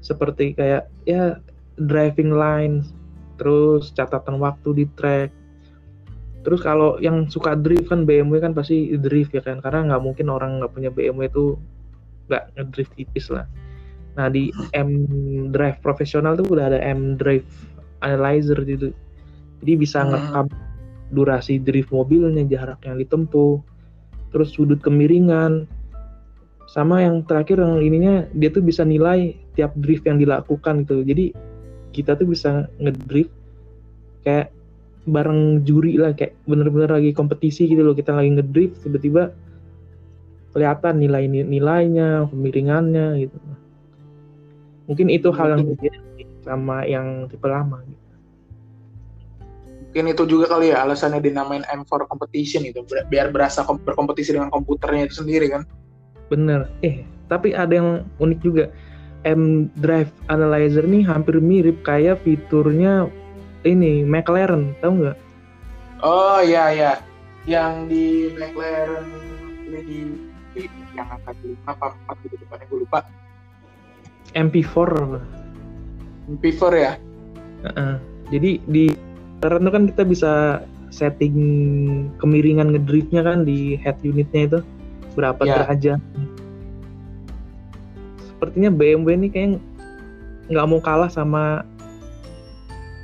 seperti 0.00 0.56
kayak 0.56 0.88
ya 1.04 1.38
driving 1.76 2.32
line 2.32 2.82
terus 3.36 3.92
catatan 3.92 4.40
waktu 4.40 4.84
di 4.84 4.84
track 4.96 5.30
terus 6.44 6.60
kalau 6.60 7.00
yang 7.00 7.26
suka 7.26 7.56
drift 7.56 7.88
kan 7.88 8.04
BMW 8.04 8.38
kan 8.38 8.52
pasti 8.52 8.92
drift 9.00 9.32
ya 9.32 9.40
kan 9.40 9.64
karena 9.64 9.90
nggak 9.92 10.02
mungkin 10.04 10.28
orang 10.28 10.60
nggak 10.60 10.72
punya 10.76 10.90
BMW 10.92 11.26
itu 11.26 11.56
nggak 12.28 12.54
ngedrift 12.54 12.92
tipis 12.94 13.32
lah 13.32 13.48
nah 14.14 14.30
di 14.30 14.54
M 14.76 14.90
Drive 15.50 15.82
profesional 15.82 16.38
tuh 16.38 16.46
udah 16.46 16.70
ada 16.70 16.78
M 16.78 17.18
Drive 17.18 17.48
Analyzer 18.04 18.60
gitu 18.62 18.94
jadi 19.64 19.80
bisa 19.80 20.04
hmm. 20.04 20.08
ngerekam 20.12 20.46
durasi 21.14 21.56
drift 21.56 21.88
mobilnya, 21.88 22.44
jarak 22.44 22.84
yang 22.84 23.00
ditempuh, 23.00 23.64
terus 24.28 24.52
sudut 24.52 24.76
kemiringan, 24.84 25.64
sama 26.68 27.00
yang 27.00 27.22
terakhir 27.24 27.64
yang 27.64 27.80
ininya 27.80 28.28
dia 28.36 28.52
tuh 28.52 28.60
bisa 28.60 28.82
nilai 28.82 29.32
tiap 29.56 29.72
drift 29.80 30.04
yang 30.04 30.20
dilakukan 30.20 30.84
gitu. 30.84 31.00
Jadi 31.00 31.32
kita 31.96 32.18
tuh 32.18 32.28
bisa 32.28 32.66
ngedrift 32.76 33.30
kayak 34.26 34.50
bareng 35.04 35.64
juri 35.68 36.00
lah 36.00 36.16
kayak 36.16 36.32
bener-bener 36.48 36.88
lagi 36.88 37.12
kompetisi 37.12 37.68
gitu 37.68 37.84
loh 37.84 37.92
kita 37.92 38.16
lagi 38.16 38.40
ngedrift 38.40 38.80
tiba-tiba 38.84 39.36
kelihatan 40.56 41.02
nilai 41.02 41.28
nilainya 41.28 42.30
kemiringannya 42.32 43.28
gitu 43.28 43.36
mungkin 44.88 45.06
itu 45.12 45.28
hal 45.32 45.56
yang 45.56 45.62
berbeda 45.68 46.00
sama 46.44 46.84
yang 46.84 47.26
tipe 47.32 47.48
lama 47.48 47.80
gitu. 47.88 48.04
Mungkin 49.90 50.04
itu 50.10 50.22
juga 50.26 50.50
kali 50.50 50.74
ya 50.74 50.84
alasannya 50.84 51.22
dinamain 51.22 51.64
M4 51.70 52.10
competition 52.10 52.66
itu 52.68 52.84
biar 53.08 53.32
berasa 53.32 53.64
berkompetisi 53.64 54.36
dengan 54.36 54.52
komputernya 54.52 55.08
itu 55.08 55.24
sendiri 55.24 55.48
kan. 55.48 55.62
Bener. 56.28 56.68
Eh, 56.84 57.06
tapi 57.30 57.56
ada 57.56 57.72
yang 57.72 57.90
unik 58.20 58.40
juga. 58.44 58.68
M 59.24 59.72
Drive 59.80 60.12
Analyzer 60.28 60.84
nih 60.84 61.00
hampir 61.00 61.40
mirip 61.40 61.80
kayak 61.80 62.20
fiturnya 62.28 63.08
ini 63.64 64.04
McLaren, 64.04 64.76
tahu 64.78 65.04
nggak? 65.04 65.18
Oh 66.04 66.38
iya 66.44 66.70
iya. 66.72 66.92
Yang 67.48 67.72
di 67.88 68.04
McLaren 68.36 69.08
ini 69.68 69.80
di, 70.54 70.68
yang 70.94 71.08
angka 71.10 71.32
lima 71.42 71.58
apa 71.66 71.96
empat 71.96 72.16
gitu 72.24 72.34
depannya 72.40 72.66
gue 72.68 72.78
lupa. 72.84 73.00
MP4 74.34 74.76
MP4 76.36 76.62
ya? 76.76 76.92
Uh 77.64 77.68
-uh. 77.68 77.94
Jadi 78.32 78.60
di 78.68 78.84
karena 79.44 79.68
kan 79.68 79.84
kita 79.88 80.02
bisa 80.08 80.64
setting 80.88 81.36
kemiringan 82.22 82.72
ngedriftnya 82.72 83.26
kan 83.26 83.42
di 83.42 83.76
head 83.82 83.98
unitnya 84.00 84.48
itu 84.48 84.58
berapa 85.18 85.42
ya. 85.44 85.66
derajat. 85.66 86.00
Sepertinya 88.30 88.70
BMW 88.70 89.08
ini 89.18 89.28
kayak 89.28 89.50
nggak 90.52 90.66
mau 90.68 90.80
kalah 90.80 91.08
sama 91.08 91.64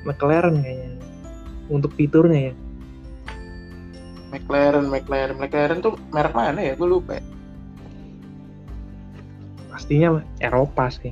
McLaren 0.04 0.64
kayaknya 0.64 0.90
untuk 1.70 1.92
fiturnya 1.94 2.50
ya. 2.50 2.54
McLaren, 4.30 4.86
McLaren, 4.86 5.36
McLaren 5.38 5.78
tuh 5.82 5.98
merek 6.14 6.34
mana 6.34 6.60
ya? 6.62 6.72
Gue 6.78 6.88
lupa. 6.88 7.18
Ya. 7.18 7.24
Pastinya 9.70 10.22
Eropa 10.38 10.86
sih. 10.90 11.10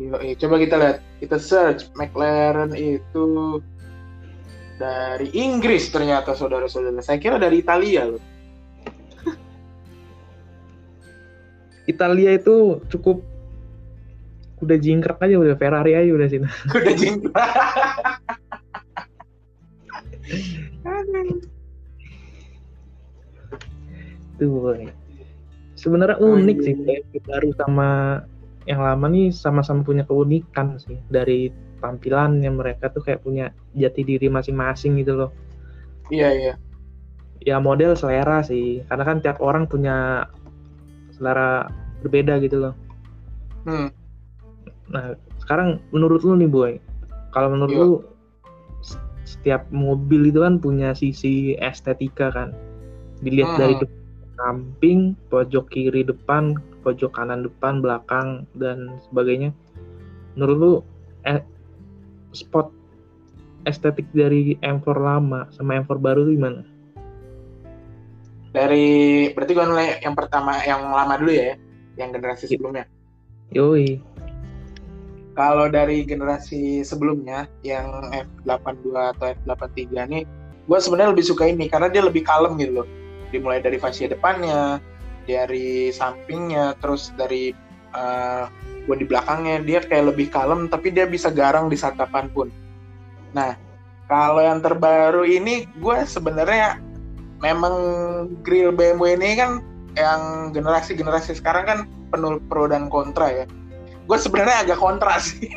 Yo, 0.00 0.16
coba 0.16 0.54
kita 0.60 0.76
lihat, 0.80 0.98
kita 1.20 1.36
search 1.40 1.88
McLaren 1.96 2.72
itu 2.76 3.60
dari 4.80 5.28
Inggris 5.36 5.92
ternyata 5.92 6.32
saudara-saudara. 6.32 7.04
Saya 7.04 7.20
kira 7.20 7.36
dari 7.36 7.60
Italia 7.60 8.08
loh. 8.08 8.22
Italia 11.88 12.36
itu 12.36 12.80
cukup 12.86 13.24
udah 14.60 14.76
jingkrak 14.76 15.18
aja 15.20 15.36
udah 15.40 15.56
Ferrari 15.56 15.92
aja 15.96 16.10
udah 16.12 16.28
sini. 16.28 16.46
udah 16.78 16.94
jingkrak. 16.96 17.48
Tuh, 24.40 24.72
sebenarnya 25.76 26.16
unik 26.16 26.58
oh, 26.60 26.64
iya. 26.64 27.00
sih 27.04 27.20
baru 27.24 27.50
sama 27.60 27.88
yang 28.68 28.80
lama 28.84 29.06
nih 29.08 29.32
sama-sama 29.32 29.80
punya 29.80 30.04
keunikan 30.04 30.76
sih 30.76 30.96
dari 31.08 31.48
tampilan 31.80 32.44
yang 32.44 32.60
mereka 32.60 32.92
tuh 32.92 33.00
kayak 33.00 33.24
punya 33.24 33.52
jati 33.72 34.04
diri 34.04 34.28
masing-masing 34.28 35.00
gitu 35.00 35.16
loh. 35.16 35.30
Iya 36.12 36.28
iya. 36.36 36.54
Ya 37.40 37.56
model 37.56 37.96
selera 37.96 38.44
sih, 38.44 38.84
karena 38.84 39.04
kan 39.08 39.24
tiap 39.24 39.40
orang 39.40 39.64
punya 39.64 40.28
selera 41.16 41.72
berbeda 42.04 42.36
gitu 42.44 42.68
loh. 42.68 42.74
Hmm. 43.64 43.88
Nah 44.90 45.14
sekarang 45.42 45.78
menurut 45.94 46.22
lu 46.26 46.34
nih 46.38 46.50
boy, 46.50 46.72
kalau 47.30 47.54
menurut 47.54 47.74
Yo. 47.74 47.80
lu 47.82 47.92
setiap 49.22 49.62
mobil 49.70 50.34
itu 50.34 50.42
kan 50.42 50.58
punya 50.58 50.90
sisi 50.90 51.54
estetika 51.62 52.34
kan, 52.34 52.50
dilihat 53.22 53.54
hmm. 53.54 53.60
dari 53.62 53.74
samping, 54.40 55.14
pojok 55.30 55.70
kiri 55.70 56.02
depan, 56.02 56.58
pojok 56.82 57.14
kanan 57.14 57.46
depan, 57.46 57.78
belakang 57.78 58.48
dan 58.58 58.98
sebagainya. 59.06 59.54
Menurut 60.34 60.56
lu 60.58 60.72
eh, 61.28 61.42
spot 62.34 62.72
estetik 63.68 64.08
dari 64.16 64.56
M4 64.64 64.86
lama 64.96 65.46
sama 65.52 65.76
M4 65.84 66.00
baru 66.00 66.24
itu 66.26 66.40
gimana? 66.40 66.62
Dari 68.50 68.88
berarti 69.30 69.52
gue 69.54 69.66
mulai 69.68 69.88
yang 70.02 70.16
pertama 70.18 70.58
yang 70.66 70.90
lama 70.90 71.14
dulu 71.20 71.30
ya, 71.30 71.54
yang 71.94 72.10
generasi 72.10 72.50
sebelumnya. 72.50 72.88
Yoi. 73.54 74.02
Kalau 75.38 75.70
dari 75.70 76.02
generasi 76.02 76.82
sebelumnya 76.82 77.46
yang 77.62 78.10
F82 78.10 79.14
atau 79.14 79.24
F83 79.46 79.78
nih, 80.10 80.22
gue 80.66 80.78
sebenarnya 80.82 81.14
lebih 81.14 81.26
suka 81.26 81.46
ini 81.46 81.70
karena 81.70 81.86
dia 81.86 82.02
lebih 82.02 82.26
kalem 82.26 82.58
gitu 82.58 82.82
loh. 82.82 82.88
Dimulai 83.30 83.62
dari 83.62 83.78
fascia 83.78 84.10
depannya, 84.10 84.82
dari 85.24 85.94
sampingnya, 85.94 86.74
terus 86.82 87.14
dari 87.14 87.54
uh, 87.94 88.50
gue 88.86 88.96
di 88.96 89.06
belakangnya 89.06 89.62
dia 89.62 89.80
kayak 89.84 90.14
lebih 90.14 90.32
kalem 90.32 90.66
tapi 90.66 90.90
dia 90.90 91.06
bisa 91.06 91.28
garang 91.30 91.70
di 91.70 91.76
saat 91.76 91.94
kapan 91.98 92.30
pun 92.32 92.48
nah 93.36 93.54
kalau 94.10 94.42
yang 94.42 94.58
terbaru 94.58 95.22
ini 95.22 95.70
gue 95.78 95.96
sebenarnya 96.02 96.82
memang 97.38 97.74
grill 98.42 98.74
BMW 98.74 99.14
ini 99.14 99.38
kan 99.38 99.62
yang 99.94 100.50
generasi-generasi 100.54 101.38
sekarang 101.38 101.64
kan 101.66 101.78
penuh 102.10 102.42
pro 102.50 102.66
dan 102.66 102.90
kontra 102.90 103.30
ya 103.30 103.44
gue 104.06 104.18
sebenarnya 104.18 104.68
agak 104.68 104.78
kontra 104.78 105.16
sih. 105.18 105.48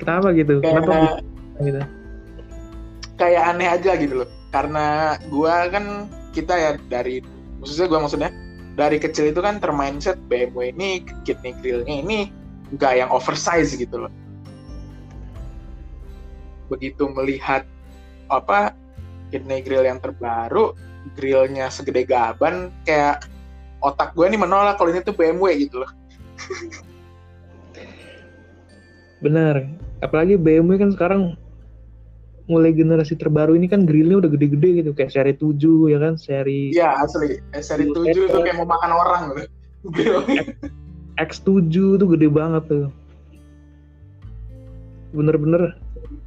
Kenapa 0.00 0.30
gitu? 0.36 0.62
Kayak, 0.62 0.86
kenapa 0.86 0.96
gitu? 1.64 1.80
Kayak 3.16 3.42
aneh 3.54 3.68
aja 3.68 3.90
gitu 3.98 4.14
loh. 4.22 4.30
Karena 4.54 5.16
gue 5.26 5.54
kan 5.72 5.84
kita 6.30 6.54
ya 6.54 6.70
dari 6.92 7.24
maksudnya 7.58 7.88
gue 7.88 7.98
maksudnya 7.98 8.30
dari 8.76 9.00
kecil 9.00 9.32
itu 9.32 9.40
kan 9.40 9.56
termindset 9.56 10.20
BMW 10.28 10.70
ini 10.76 11.00
kidney 11.24 11.56
grillnya 11.58 12.04
ini 12.04 12.28
nggak 12.76 12.92
yang 13.00 13.10
oversize 13.10 13.72
gitu 13.72 14.06
loh. 14.06 14.12
Begitu 16.68 17.08
melihat 17.08 17.64
apa 18.28 18.76
kidney 19.32 19.64
grill 19.64 19.86
yang 19.86 19.98
terbaru 19.98 20.76
grillnya 21.14 21.70
segede 21.70 22.06
gaban 22.06 22.74
kayak 22.82 23.26
otak 23.84 24.12
gue 24.16 24.26
nih 24.28 24.40
menolak 24.40 24.80
kalau 24.80 24.92
ini 24.92 25.04
tuh 25.04 25.12
BMW 25.12 25.68
gitu 25.68 25.82
loh. 25.84 25.90
Benar. 29.20 29.66
Apalagi 30.04 30.36
BMW 30.36 30.76
kan 30.80 30.90
sekarang 30.92 31.22
mulai 32.46 32.70
generasi 32.70 33.18
terbaru 33.18 33.58
ini 33.58 33.66
kan 33.66 33.82
grillnya 33.82 34.22
udah 34.22 34.30
gede-gede 34.30 34.84
gitu 34.84 34.90
kayak 34.94 35.10
seri 35.10 35.34
7 35.34 35.92
ya 35.92 35.98
kan? 35.98 36.14
Seri 36.14 36.70
Iya 36.70 37.00
asli. 37.02 37.42
Eh, 37.56 37.62
seri 37.64 37.90
7 37.90 38.06
itu 38.06 38.38
kayak 38.38 38.56
mau 38.60 38.68
makan 38.68 38.90
orang 38.94 39.22
gitu 39.34 40.22
X7 41.16 41.96
tuh 41.96 42.08
gede 42.12 42.28
banget 42.28 42.62
tuh. 42.68 42.86
Bener-bener 45.16 45.74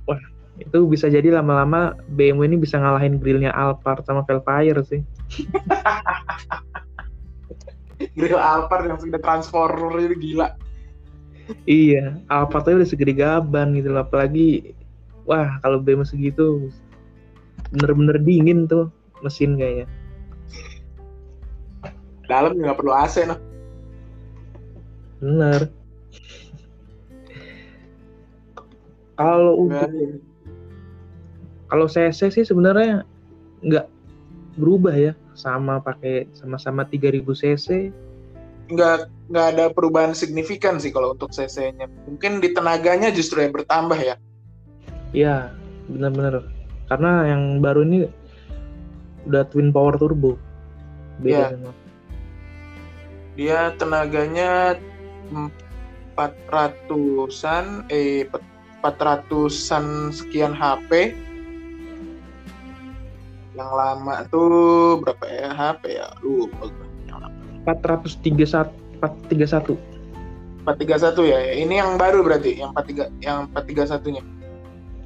wah 0.10 0.20
itu 0.60 0.80
bisa 0.92 1.08
jadi 1.08 1.32
lama-lama 1.32 1.96
BMW 2.20 2.52
ini 2.52 2.58
bisa 2.60 2.76
ngalahin 2.76 3.16
grillnya 3.18 3.56
Alphard 3.56 4.04
sama 4.04 4.28
Velfire 4.28 4.84
sih 4.84 5.02
grill 8.20 8.36
Alphard 8.36 8.92
yang 8.92 9.00
sudah 9.00 9.20
transformer 9.24 9.96
itu 10.04 10.16
gila. 10.20 10.52
Iya 11.66 12.20
Alphard 12.28 12.68
tuh 12.68 12.78
udah 12.84 12.90
segede 12.90 13.16
gaban 13.16 13.74
gitu 13.80 13.96
loh 13.96 14.04
apalagi 14.04 14.76
wah 15.24 15.58
kalau 15.64 15.80
BM 15.80 16.04
segitu 16.04 16.68
bener-bener 17.72 18.20
dingin 18.20 18.68
tuh 18.68 18.92
mesin 19.24 19.56
kayaknya. 19.56 19.88
Dalam 22.28 22.60
nggak 22.60 22.78
perlu 22.78 22.92
AC 22.94 23.24
noh 23.24 23.40
bener. 25.20 25.72
Kalau 29.20 29.68
untuk 29.68 29.92
kalau 31.70 31.86
CC 31.92 32.32
sih 32.34 32.46
sebenarnya 32.48 33.04
nggak 33.62 33.86
berubah 34.56 34.96
ya 34.96 35.14
sama 35.36 35.80
pakai 35.80 36.28
sama-sama 36.36 36.84
3000 36.84 37.24
cc 37.24 37.68
nggak 38.70 39.10
nggak 39.30 39.46
ada 39.56 39.66
perubahan 39.74 40.14
signifikan 40.14 40.78
sih 40.82 40.94
kalau 40.94 41.14
untuk 41.18 41.34
cc-nya 41.34 41.90
mungkin 42.06 42.42
di 42.42 42.54
tenaganya 42.54 43.10
justru 43.14 43.42
yang 43.42 43.54
bertambah 43.54 43.98
ya 43.98 44.16
Iya, 45.10 45.58
benar-benar. 45.90 46.46
Karena 46.86 47.26
yang 47.26 47.62
baru 47.62 47.82
ini 47.86 48.06
udah 49.26 49.44
twin 49.50 49.74
power 49.74 49.98
turbo. 49.98 50.38
Beda 51.22 51.54
ya. 51.54 51.72
Dia 53.34 53.60
tenaganya 53.80 54.78
400-an 56.14 57.90
eh 57.90 58.28
400-an 58.86 60.14
sekian 60.14 60.54
HP. 60.54 61.18
Yang 63.58 63.72
lama 63.74 64.16
tuh 64.30 65.02
berapa 65.02 65.26
ya 65.26 65.50
HP 65.58 65.84
ya? 66.00 66.08
Lupa 66.22 66.70
431 67.66 68.72
431. 69.00 69.80
431 70.68 71.32
ya. 71.32 71.40
Ini 71.56 71.74
yang 71.80 71.96
baru 71.96 72.20
berarti, 72.22 72.60
yang 72.60 72.76
43 72.76 73.24
yang 73.24 73.48
431-nya. 73.56 74.24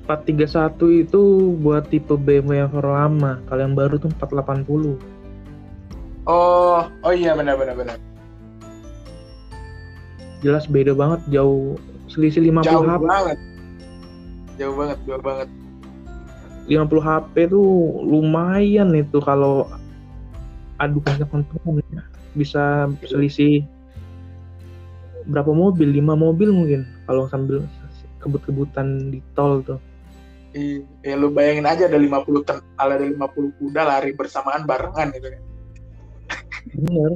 431 0.04 1.08
itu 1.08 1.22
buat 1.64 1.88
tipe 1.88 2.18
BMW 2.18 2.68
yang 2.68 2.74
lama. 2.82 3.40
Kalau 3.48 3.62
yang 3.62 3.76
baru 3.78 3.96
tuh 4.02 4.12
480. 4.20 5.00
Oh, 6.28 6.84
oh 6.88 7.14
iya 7.14 7.36
benar 7.38 7.56
benar 7.56 7.76
benar. 7.78 7.98
Jelas 10.44 10.68
beda 10.68 10.92
banget, 10.92 11.24
jauh 11.32 11.80
selisih 12.12 12.46
50 12.52 12.68
jauh 12.68 12.86
HP. 12.86 13.04
banget. 13.10 13.38
jauh 14.54 14.76
banget 14.78 14.98
jauh 15.10 15.24
banget 15.24 15.50
50 16.70 17.02
HP 17.02 17.34
tuh 17.50 17.68
lumayan 18.06 18.94
itu 18.94 19.18
kalau 19.18 19.66
adu 20.82 21.00
kencang 21.06 21.30
ya. 21.94 22.04
bisa 22.34 22.90
selisih 23.06 23.62
berapa 25.30 25.54
mobil 25.54 25.94
lima 25.94 26.18
mobil 26.18 26.52
mungkin 26.52 26.84
kalau 27.08 27.30
sambil 27.30 27.64
kebut-kebutan 28.20 29.12
di 29.14 29.20
tol 29.36 29.64
tuh 29.64 29.80
Iya, 30.54 30.86
ya 31.02 31.18
lu 31.18 31.34
bayangin 31.34 31.66
aja 31.66 31.90
ada 31.90 31.98
50 31.98 32.46
ten, 32.46 32.62
ada 32.78 33.02
50 33.02 33.58
kuda 33.58 33.82
lari 33.90 34.14
bersamaan 34.14 34.70
barengan 34.70 35.10
gitu 35.18 35.34
kan. 35.34 35.42
Bener. 36.78 37.12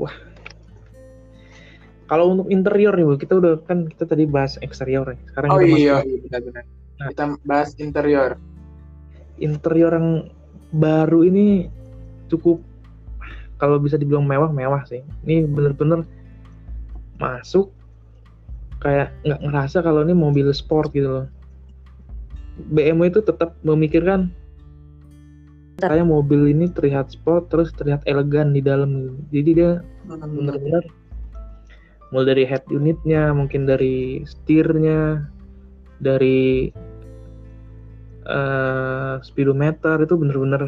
Wah. 0.00 0.16
Kalau 2.08 2.32
untuk 2.32 2.48
interior 2.48 2.96
nih, 2.96 3.04
Bu, 3.04 3.14
kita 3.20 3.36
udah 3.36 3.60
kan 3.68 3.84
kita 3.84 4.08
tadi 4.08 4.24
bahas 4.24 4.56
eksterior 4.64 5.04
ya. 5.12 5.20
Sekarang 5.28 5.48
oh 5.52 5.60
kita 5.60 5.76
iya, 5.76 5.96
iya 6.08 6.18
benar-benar. 6.24 6.64
Nah, 6.64 7.06
kita 7.12 7.24
bahas 7.44 7.70
interior. 7.76 8.40
Interior 9.36 9.92
yang 9.92 10.10
baru 10.72 11.20
ini 11.28 11.68
cukup 12.32 12.64
kalau 13.60 13.76
bisa 13.76 14.00
dibilang 14.00 14.24
mewah-mewah 14.24 14.82
sih. 14.88 15.04
Ini 15.28 15.44
bener-bener 15.46 16.08
masuk 17.20 17.68
kayak 18.80 19.12
nggak 19.28 19.40
ngerasa 19.44 19.84
kalau 19.84 20.00
ini 20.00 20.16
mobil 20.16 20.48
sport 20.56 20.90
gitu 20.96 21.08
loh. 21.20 21.26
BMW 22.72 23.12
itu 23.12 23.20
tetap 23.20 23.56
memikirkan 23.60 24.32
saya 25.80 26.04
mobil 26.04 26.52
ini 26.52 26.68
terlihat 26.68 27.12
sport 27.12 27.48
terus 27.52 27.72
terlihat 27.76 28.04
elegan 28.08 28.56
di 28.56 28.64
dalam. 28.64 29.20
Jadi 29.28 29.50
dia 29.52 29.70
benar-benar 30.08 30.84
mulai 32.10 32.26
dari 32.34 32.44
head 32.44 32.66
unitnya 32.68 33.30
mungkin 33.30 33.64
dari 33.70 34.26
setirnya 34.26 35.24
dari 36.02 36.68
uh, 38.26 39.22
speedometer 39.22 40.00
itu 40.02 40.14
benar-benar 40.18 40.62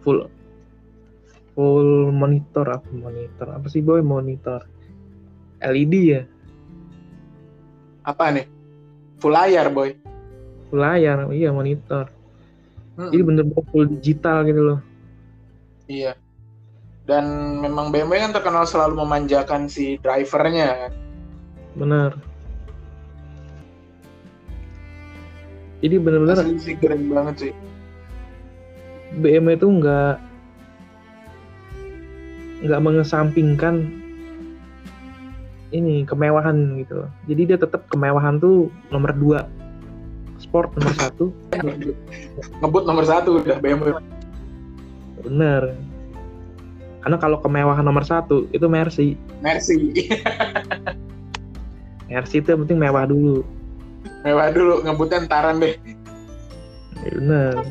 full 0.00 0.26
full 1.56 2.12
monitor 2.12 2.68
apa 2.68 2.86
monitor? 2.92 3.48
Apa 3.56 3.66
sih 3.72 3.80
boy 3.80 4.04
monitor? 4.04 4.68
LED 5.64 5.94
ya? 6.04 6.22
Apa 8.04 8.30
nih? 8.30 8.46
Full 9.18 9.32
layar 9.32 9.72
boy. 9.72 9.96
Layar 10.70 11.32
iya 11.32 11.50
monitor. 11.50 12.12
Hmm. 12.96 13.12
jadi 13.12 13.22
bener-bener 13.28 13.64
full 13.72 13.88
digital 13.88 14.44
gitu 14.44 14.60
loh. 14.60 14.80
Iya. 15.88 16.16
Dan 17.08 17.24
memang 17.64 17.92
BMW 17.92 18.20
kan 18.20 18.32
terkenal 18.36 18.68
selalu 18.68 19.00
memanjakan 19.04 19.68
si 19.72 19.96
drivernya 20.00 20.92
benar 21.76 22.16
jadi 25.84 26.00
bener-bener 26.00 26.40
sih 26.56 26.74
keren 26.80 27.12
banget 27.12 27.36
sih. 27.36 27.52
BMW 29.20 29.60
itu 29.60 29.68
nggak 29.68 30.16
nggak 32.64 32.80
mengesampingkan 32.80 33.90
ini 35.74 36.06
kemewahan 36.06 36.78
gitu 36.80 37.04
loh. 37.04 37.10
Jadi 37.26 37.42
dia 37.52 37.58
tetap 37.58 37.84
kemewahan 37.90 38.38
tuh 38.38 38.72
nomor 38.88 39.12
dua. 39.12 39.40
Sport 40.40 40.76
nomor 40.78 40.94
satu. 40.96 41.24
Ngebut 42.60 42.84
nomor 42.86 43.04
satu 43.04 43.42
udah 43.42 43.56
BMW 43.60 43.96
bener. 45.26 45.74
Karena 47.02 47.16
kalau 47.18 47.38
kemewahan 47.42 47.82
nomor 47.82 48.06
satu 48.06 48.46
itu 48.54 48.66
Mercy. 48.70 49.18
Mercy. 49.42 50.10
Mercy 52.10 52.38
itu 52.38 52.48
yang 52.54 52.62
penting 52.66 52.78
mewah 52.78 53.04
dulu. 53.10 53.42
Mewah 54.22 54.54
dulu 54.54 54.86
ngebutnya 54.86 55.26
entaran 55.26 55.58
deh. 55.58 55.74
Bener 57.02 57.62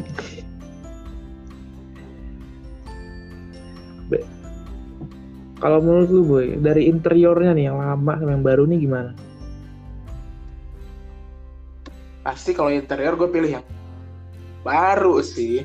kalau 5.56 5.80
menurut 5.80 6.10
lu 6.12 6.24
boy 6.28 6.48
dari 6.60 6.92
interiornya 6.92 7.56
nih 7.56 7.66
yang 7.72 7.80
lama 7.80 8.20
sama 8.20 8.32
yang 8.36 8.44
baru 8.44 8.68
nih 8.68 8.80
gimana? 8.84 9.12
Pasti 12.26 12.52
kalau 12.52 12.74
interior 12.74 13.16
gue 13.16 13.30
pilih 13.32 13.62
yang 13.62 13.66
baru 14.66 15.24
sih. 15.24 15.64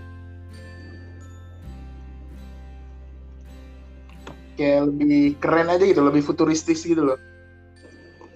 Kayak 4.55 4.93
lebih 4.93 5.41
keren 5.41 5.73
aja 5.73 5.83
gitu 5.83 6.05
lebih 6.05 6.23
futuristis 6.23 6.85
gitu 6.85 7.03
loh. 7.03 7.19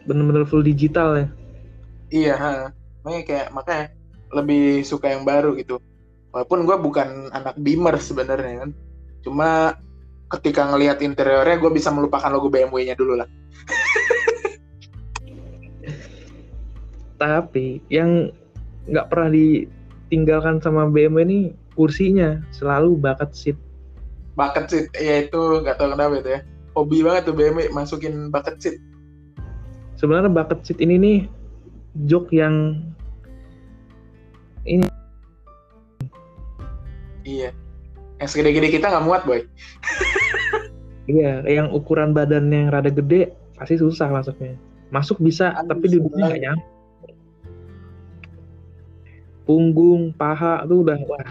Bener-bener 0.08 0.48
full 0.48 0.64
digital 0.64 1.20
ya? 1.20 1.26
Iya 2.10 2.34
ha. 2.36 2.52
makanya 3.04 3.22
kayak 3.28 3.48
makanya 3.52 3.86
lebih 4.32 4.82
suka 4.82 5.12
yang 5.12 5.22
baru 5.28 5.52
gitu. 5.54 5.78
Walaupun 6.32 6.66
gue 6.66 6.76
bukan 6.80 7.30
anak 7.30 7.54
Beamer 7.60 7.94
sebenarnya 8.00 8.66
kan. 8.66 8.70
Cuma 9.22 9.78
ketika 10.38 10.66
ngelihat 10.66 10.98
interiornya 10.98 11.56
gue 11.62 11.70
bisa 11.70 11.94
melupakan 11.94 12.30
logo 12.32 12.50
BMW-nya 12.50 12.98
dulu 12.98 13.14
lah. 13.18 13.28
Tapi 17.14 17.78
yang 17.88 18.34
nggak 18.90 19.08
pernah 19.08 19.30
ditinggalkan 19.32 20.60
sama 20.60 20.90
BMW 20.90 21.22
ini 21.24 21.40
kursinya 21.78 22.42
selalu 22.50 22.98
bucket 22.98 23.30
seat. 23.32 23.58
Bucket 24.34 24.66
seat 24.66 24.86
ya 24.98 25.24
itu 25.24 25.62
nggak 25.62 25.78
tahu 25.78 25.94
kenapa 25.94 26.18
itu 26.18 26.30
ya. 26.34 26.40
Hobi 26.74 27.06
banget 27.06 27.30
tuh 27.30 27.34
BMW 27.38 27.70
masukin 27.70 28.34
bucket 28.34 28.58
seat. 28.58 28.76
Sebenarnya 29.94 30.28
bucket 30.28 30.60
seat 30.66 30.82
ini 30.82 30.94
nih 30.98 31.18
jok 32.10 32.28
yang 32.34 32.82
ini. 34.66 34.84
Iya. 37.24 37.54
Yang 38.18 38.28
segede-gede 38.34 38.68
kita 38.74 38.90
nggak 38.90 39.04
muat 39.06 39.22
boy 39.26 39.42
iya 41.10 41.44
yang 41.44 41.70
ukuran 41.70 42.12
badannya 42.16 42.68
yang 42.68 42.70
rada 42.72 42.90
gede 42.90 43.32
pasti 43.54 43.78
susah 43.78 44.08
masuknya 44.10 44.56
masuk 44.92 45.20
bisa 45.20 45.52
Aduh, 45.54 45.74
tapi 45.74 45.86
duduknya 45.90 46.24
nggak 46.30 46.42
nyampe 46.42 46.74
punggung, 49.44 50.12
paha 50.16 50.64
tuh 50.64 50.82
udah 50.84 50.98
wah. 51.04 51.28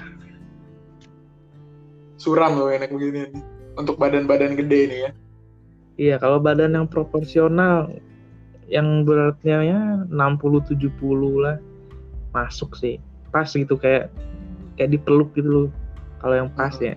Suram 2.21 2.55
loh 2.55 2.71
enak 2.71 2.93
begini 2.93 3.33
untuk 3.75 3.99
badan-badan 3.99 4.55
gede 4.55 4.79
ini 4.88 4.97
ya. 5.09 5.12
Iya, 5.93 6.15
kalau 6.17 6.39
badan 6.41 6.73
yang 6.77 6.88
proporsional 6.89 7.91
yang 8.71 9.03
beratnya 9.03 9.59
ya 9.62 9.79
60 10.07 10.71
70 10.71 11.43
lah 11.43 11.57
masuk 12.31 12.73
sih. 12.79 12.97
Pas 13.33 13.49
gitu 13.49 13.75
kayak 13.75 14.13
kayak 14.79 14.95
dipeluk 14.97 15.33
gitu 15.36 15.67
loh. 15.67 15.69
Kalau 16.23 16.36
yang 16.38 16.49
pas 16.53 16.73
hmm. 16.79 16.86
ya. 16.88 16.95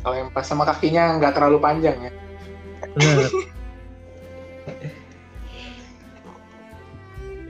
Kalau 0.00 0.14
yang 0.16 0.28
pas 0.32 0.46
sama 0.48 0.64
kakinya 0.64 1.20
nggak 1.20 1.32
terlalu 1.36 1.58
panjang 1.60 1.96
ya. 2.00 2.12
Benar. 2.96 3.30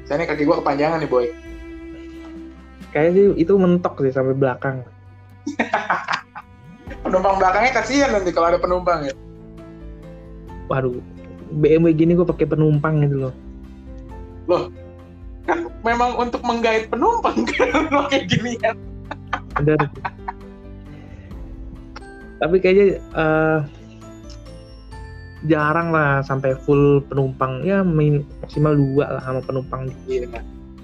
Saya 0.07 0.17
ini 0.19 0.25
kaki 0.27 0.43
gua 0.43 0.59
kepanjangan 0.59 0.99
nih, 0.99 1.11
boy 1.11 1.31
kayak 2.91 3.11
sih 3.15 3.27
itu 3.39 3.53
mentok 3.55 3.95
sih 4.03 4.13
sampai 4.13 4.35
belakang 4.35 4.83
penumpang 7.07 7.39
belakangnya 7.39 7.73
kasihan 7.75 8.11
nanti 8.11 8.35
kalau 8.35 8.51
ada 8.51 8.59
penumpang 8.59 9.07
ya 9.07 9.15
waduh 10.67 10.99
BMW 11.51 11.95
gini 11.95 12.15
gue 12.15 12.27
pakai 12.27 12.47
penumpang 12.47 13.03
gitu 13.07 13.31
loh 13.31 13.35
loh 14.51 14.65
kan 15.47 15.71
memang 15.87 16.19
untuk 16.19 16.43
menggait 16.43 16.91
penumpang 16.91 17.47
kan 17.55 17.87
kayak 18.11 18.27
gini 18.27 18.59
kan 18.59 18.77
Benar. 19.59 19.79
Tapi 22.41 22.57
kayaknya 22.59 22.99
uh, 23.13 23.61
jarang 25.49 25.93
lah 25.93 26.21
sampai 26.21 26.53
full 26.53 27.01
penumpang 27.09 27.65
ya 27.65 27.81
maksimal 27.85 28.77
dua 28.77 29.17
lah 29.17 29.23
sama 29.25 29.41
penumpang 29.45 29.89
iya 30.05 30.29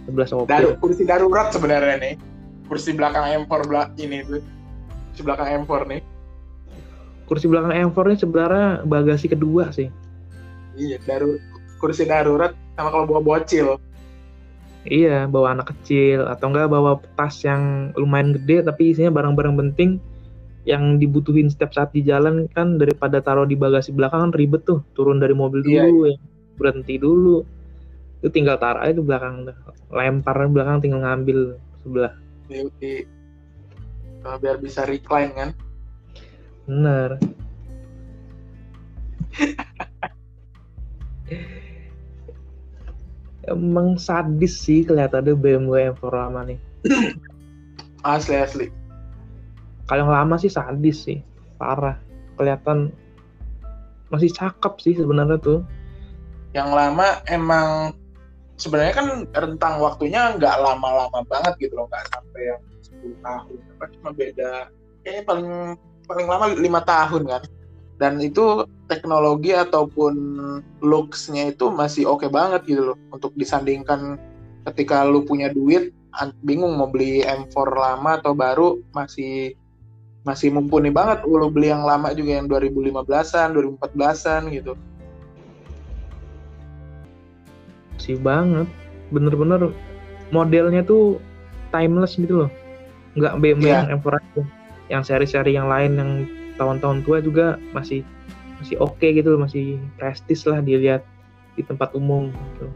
sebelah 0.07 0.29
sopir. 0.31 0.49
Daru, 0.49 0.69
kursi 0.79 1.03
darurat 1.03 1.51
sebenarnya 1.51 1.99
nih. 1.99 2.15
Kursi 2.71 2.95
belakang 2.95 3.27
M4 3.45 3.53
belak 3.67 3.89
ini 3.99 4.23
tuh. 4.23 4.43
Kursi 5.13 5.23
belakang 5.27 5.49
M4 5.67 5.73
nih. 5.91 6.01
Kursi 7.27 7.47
belakang 7.51 7.75
M4 7.91 7.99
ini 8.07 8.17
sebenarnya 8.17 8.69
bagasi 8.87 9.27
kedua 9.27 9.75
sih. 9.75 9.91
Iya, 10.79 11.03
daru 11.03 11.43
kursi 11.83 12.07
darurat 12.07 12.55
sama 12.79 12.95
kalau 12.95 13.05
bawa 13.11 13.21
bocil. 13.21 13.83
Iya, 14.87 15.27
bawa 15.27 15.59
anak 15.59 15.75
kecil 15.75 16.31
atau 16.31 16.55
enggak 16.55 16.71
bawa 16.71 17.03
tas 17.19 17.43
yang 17.43 17.91
lumayan 17.99 18.39
gede 18.39 18.63
tapi 18.63 18.95
isinya 18.95 19.11
barang-barang 19.11 19.59
penting 19.59 19.99
yang 20.67 20.99
dibutuhin 20.99 21.47
setiap 21.47 21.71
saat 21.71 21.95
di 21.95 22.03
jalan 22.03 22.51
kan 22.51 22.75
daripada 22.75 23.23
taruh 23.23 23.47
di 23.47 23.55
bagasi 23.55 23.95
belakang 23.95 24.29
kan 24.29 24.33
ribet 24.35 24.67
tuh 24.67 24.83
turun 24.99 25.23
dari 25.23 25.31
mobil 25.31 25.63
iya, 25.63 25.87
dulu 25.87 26.11
iya, 26.11 26.19
iya. 26.19 26.19
ya 26.19 26.35
berhenti 26.59 26.99
dulu. 26.99 27.47
Itu 28.19 28.35
tinggal 28.35 28.59
taruh 28.59 28.83
aja 28.83 28.99
ke 28.99 29.03
belakang 29.07 29.47
lempar 29.95 30.35
belakang 30.51 30.83
tinggal 30.83 31.07
ngambil 31.07 31.55
sebelah. 31.87 32.19
Di, 32.51 33.07
nah, 34.27 34.35
biar 34.43 34.59
bisa 34.59 34.83
recline 34.83 35.31
kan? 35.39 35.55
Bener. 36.67 37.23
Emang 43.47 43.95
sadis 43.95 44.59
sih 44.59 44.83
kelihatannya 44.83 45.39
BMW 45.39 45.95
M4 45.95 46.03
lama 46.11 46.43
nih. 46.43 46.59
Asli 48.03 48.35
asli 48.35 48.86
kalau 49.87 50.07
yang 50.07 50.13
lama 50.13 50.35
sih 50.39 50.51
sadis 50.51 51.07
sih 51.07 51.19
parah. 51.57 51.99
Kelihatan 52.37 52.91
masih 54.11 54.31
cakep 54.35 54.75
sih 54.83 54.95
sebenarnya 54.99 55.39
tuh. 55.39 55.63
Yang 56.53 56.71
lama 56.75 57.07
emang 57.31 57.95
sebenarnya 58.59 58.95
kan 58.95 59.09
rentang 59.31 59.79
waktunya 59.79 60.35
nggak 60.35 60.57
lama-lama 60.59 61.23
banget 61.31 61.55
gitu 61.63 61.79
loh 61.79 61.87
nggak 61.87 62.05
sampai 62.11 62.43
yang 62.51 62.63
10 62.83 63.25
tahun. 63.25 63.59
Apa 63.79 63.85
cuma 63.95 64.11
beda 64.11 64.53
kayaknya 65.07 65.23
paling 65.23 65.49
paling 66.11 66.27
lama 66.27 66.47
lima 66.59 66.81
tahun 66.83 67.23
kan. 67.31 67.43
Dan 67.97 68.21
itu 68.21 68.69
teknologi 68.93 69.57
ataupun 69.57 70.15
looks-nya 70.85 71.49
itu 71.55 71.73
masih 71.73 72.05
oke 72.05 72.27
okay 72.27 72.29
banget 72.29 72.69
gitu 72.69 72.93
loh 72.93 72.99
untuk 73.09 73.33
disandingkan 73.41 74.21
ketika 74.69 75.07
lu 75.07 75.25
punya 75.25 75.49
duit 75.49 75.95
bingung 76.45 76.81
mau 76.81 76.89
beli 76.89 77.21
M4 77.25 77.57
lama 77.77 78.21
atau 78.21 78.33
baru 78.33 78.81
masih 78.97 79.53
masih 80.27 80.51
mumpuni 80.51 80.91
banget 80.91 81.23
lu 81.23 81.47
beli 81.47 81.71
yang 81.71 81.87
lama 81.87 82.11
juga 82.11 82.43
yang 82.43 82.51
2015-an, 82.51 83.55
2014-an 83.55 84.43
gitu. 84.51 84.75
Sih 88.03 88.19
banget. 88.19 88.67
Bener-bener 89.15 89.71
modelnya 90.35 90.83
tuh 90.83 91.23
timeless 91.71 92.19
gitu 92.19 92.43
loh. 92.45 92.51
Nggak 93.15 93.39
BMW 93.39 93.71
yeah. 93.71 93.87
yang 93.87 94.03
M4 94.03 94.19
aja. 94.19 94.43
Yang 94.91 95.03
seri-seri 95.07 95.55
yang 95.55 95.71
lain 95.71 95.93
yang 95.95 96.11
tahun-tahun 96.59 97.07
tua 97.07 97.23
juga 97.23 97.63
masih 97.71 98.03
masih 98.59 98.83
oke 98.83 98.99
okay 98.99 99.15
gitu 99.15 99.39
masih 99.39 99.79
prestis 99.95 100.43
lah 100.43 100.59
dilihat 100.59 101.07
di 101.55 101.63
tempat 101.63 101.95
umum 101.95 102.35
gitu. 102.35 102.67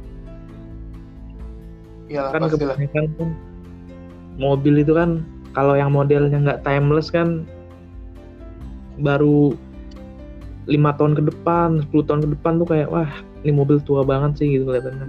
Iyalah, 2.14 2.30
kan 2.30 2.40
kebanyakan 2.46 3.06
kan 3.18 3.28
mobil 4.38 4.82
itu 4.82 4.94
kan 4.94 5.22
kalau 5.56 5.74
yang 5.74 5.90
modelnya 5.90 6.38
nggak 6.38 6.62
timeless 6.62 7.10
kan 7.10 7.46
baru 9.00 9.54
lima 10.68 10.94
tahun 10.94 11.16
ke 11.18 11.22
depan 11.32 11.82
10 11.90 12.06
tahun 12.06 12.20
ke 12.26 12.28
depan 12.38 12.52
tuh 12.62 12.68
kayak 12.68 12.88
wah 12.92 13.10
ini 13.42 13.52
mobil 13.56 13.80
tua 13.82 14.04
banget 14.04 14.44
sih 14.44 14.46
gitu 14.54 14.68
kelihatannya 14.68 15.08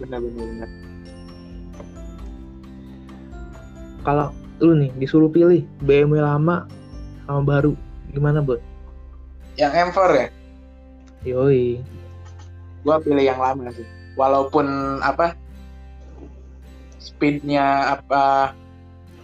benar-benar 0.00 0.68
kalau 4.04 4.30
lu 4.62 4.76
nih 4.78 4.92
disuruh 5.00 5.32
pilih 5.32 5.64
BMW 5.82 6.20
lama 6.22 6.68
sama 7.26 7.40
baru 7.42 7.72
gimana 8.12 8.44
bud? 8.44 8.60
Yang 9.56 9.90
M4 9.90 9.98
ya? 10.12 10.26
Yoi. 11.24 11.80
Gua 12.84 13.00
pilih 13.00 13.24
yang 13.24 13.40
lama 13.40 13.72
sih. 13.72 13.88
Walaupun 14.14 14.98
apa 15.02 15.34
speednya 17.02 17.98
apa 17.98 18.54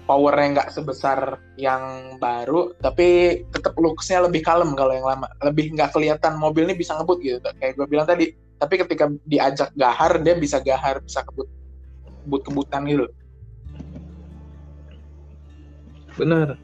powernya 0.05 0.59
nggak 0.59 0.71
sebesar 0.75 1.39
yang 1.55 2.17
baru, 2.19 2.75
tapi 2.83 3.41
tetap 3.55 3.79
looksnya 3.79 4.27
lebih 4.27 4.43
kalem 4.43 4.75
kalau 4.75 4.93
yang 4.93 5.07
lama. 5.07 5.31
Lebih 5.41 5.79
nggak 5.79 5.95
kelihatan 5.95 6.37
mobil 6.37 6.67
ini 6.67 6.75
bisa 6.75 6.99
ngebut 6.99 7.19
gitu. 7.23 7.39
Kayak 7.63 7.79
gue 7.79 7.87
bilang 7.87 8.07
tadi. 8.11 8.35
Tapi 8.61 8.75
ketika 8.77 9.09
diajak 9.25 9.73
gahar, 9.73 10.21
dia 10.21 10.37
bisa 10.37 10.61
gahar, 10.61 11.01
bisa 11.01 11.25
kebut, 11.25 11.49
kebut-kebutan 12.27 12.85
gitu 12.85 13.09
bener 16.21 16.61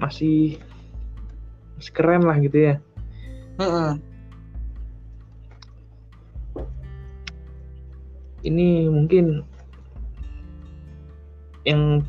masih 0.00 0.56
masih 1.76 1.92
keren 1.92 2.24
lah 2.24 2.40
gitu 2.40 2.58
ya 2.72 2.74
mm 3.60 4.11
ini 8.42 8.90
mungkin 8.90 9.46
yang 11.62 12.02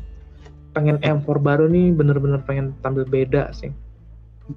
pengen 0.74 0.98
M4 0.98 1.26
baru 1.38 1.70
nih 1.70 1.94
bener-bener 1.94 2.42
pengen 2.42 2.74
tampil 2.82 3.06
beda 3.06 3.54
sih. 3.54 3.70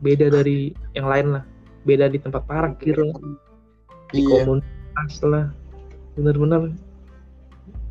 Beda 0.02 0.34
dari 0.34 0.74
yang 0.98 1.08
lain 1.08 1.38
lah. 1.38 1.44
Beda 1.86 2.10
di 2.10 2.18
tempat 2.18 2.44
parkir 2.50 2.98
lah. 2.98 3.14
Di 4.12 4.26
iya. 4.26 4.30
komunitas 4.42 5.14
lah. 5.22 5.54
Bener-bener 6.18 6.74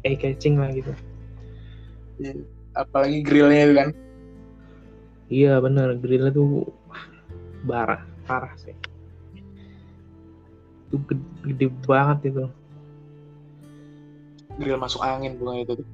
eye 0.03 0.19
catching 0.19 0.59
lah 0.59 0.75
gitu. 0.75 0.93
Iya. 2.19 2.43
Apalagi 2.75 3.23
grillnya 3.23 3.63
itu 3.71 3.75
kan. 3.79 3.89
Iya 5.31 5.63
bener. 5.63 5.95
Grillnya 6.03 6.35
tuh 6.35 6.67
parah. 7.65 8.03
Parah 8.27 8.53
sih. 8.59 8.75
Itu 10.91 10.99
gede, 11.07 11.23
gede 11.47 11.67
banget 11.87 12.35
itu 12.35 12.51
grill 14.57 14.81
masuk 14.81 15.01
angin 15.05 15.37
bunga 15.37 15.63
itu 15.63 15.73
tuh. 15.81 15.89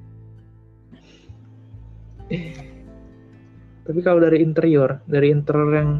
Tapi 3.83 3.99
kalau 3.99 4.23
dari 4.23 4.39
interior 4.39 5.03
dari 5.07 5.29
interior 5.29 5.71
yang 5.75 5.91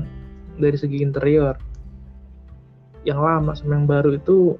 dari 0.55 0.77
segi 0.79 1.03
interior 1.03 1.59
yang 3.03 3.19
lama 3.19 3.51
sama 3.51 3.75
yang 3.75 3.87
baru 3.87 4.15
itu 4.15 4.55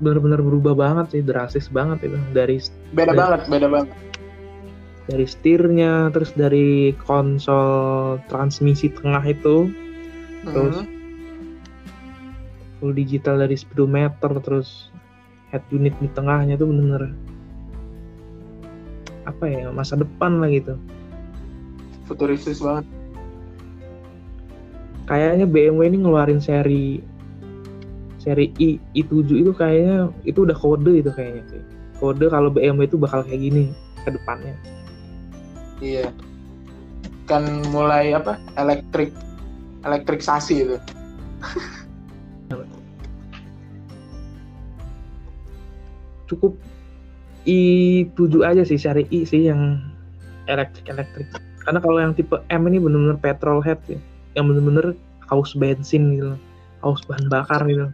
benar-benar 0.00 0.40
berubah 0.40 0.74
banget 0.74 1.06
sih 1.14 1.22
drastis 1.22 1.68
banget 1.68 2.08
itu. 2.08 2.18
Dari 2.32 2.56
beda 2.96 3.12
dari, 3.12 3.18
banget 3.20 3.40
beda 3.52 3.68
banget. 3.68 3.90
dari 5.02 5.26
setirnya 5.26 6.08
terus 6.14 6.30
dari 6.32 6.94
konsol 7.04 8.22
transmisi 8.30 8.86
tengah 8.88 9.22
itu 9.26 9.66
terus 10.46 10.78
uh-huh. 10.78 10.86
full 12.78 12.94
digital 12.94 13.42
dari 13.42 13.58
speedometer 13.58 14.30
terus 14.42 14.91
head 15.52 15.62
unit 15.70 15.94
di 16.00 16.08
tengahnya 16.16 16.56
tuh 16.56 16.72
bener-bener 16.72 17.12
apa 19.28 19.44
ya 19.46 19.70
masa 19.70 19.94
depan 20.00 20.42
lah 20.42 20.50
gitu 20.50 20.74
futuristis 22.10 22.58
banget 22.58 22.88
kayaknya 25.06 25.46
BMW 25.46 25.92
ini 25.92 25.98
ngeluarin 26.02 26.42
seri 26.42 27.04
seri 28.18 28.50
i 28.58 28.80
i7 28.96 29.28
itu 29.30 29.52
kayaknya 29.54 30.10
itu 30.26 30.42
udah 30.42 30.56
kode 30.56 31.04
itu 31.04 31.10
kayaknya 31.14 31.42
sih 31.52 31.62
kode 32.02 32.26
kalau 32.32 32.50
BMW 32.50 32.88
itu 32.88 32.98
bakal 32.98 33.22
kayak 33.22 33.46
gini 33.46 33.70
ke 34.02 34.10
depannya 34.10 34.58
Iya. 35.82 36.14
Kan 37.26 37.42
mulai 37.74 38.14
apa? 38.14 38.38
Elektrik 38.54 39.10
elektriksasi 39.82 40.54
itu. 40.62 40.76
Cukup 46.32 46.56
i7 47.44 48.40
aja 48.40 48.62
sih 48.64 48.80
cari 48.80 49.04
i 49.12 49.28
sih 49.28 49.52
yang 49.52 49.84
elektrik 50.48 50.88
elektrik. 50.88 51.28
Karena 51.62 51.78
kalau 51.78 51.98
yang 52.00 52.16
tipe 52.16 52.40
M 52.50 52.66
ini 52.66 52.80
bener-bener 52.80 53.20
petrol 53.20 53.60
head 53.60 53.78
sih. 53.86 54.00
Yang 54.34 54.56
bener-bener 54.56 54.86
haus 55.28 55.52
bensin 55.54 56.16
gitu. 56.16 56.34
Haus 56.80 57.04
bahan 57.06 57.28
bakar 57.28 57.62
gitu. 57.68 57.92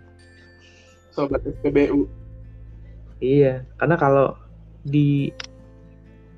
Sobat 1.12 1.42
SPBU. 1.42 2.06
Iya, 3.18 3.66
karena 3.82 3.98
kalau 3.98 4.38
di 4.86 5.34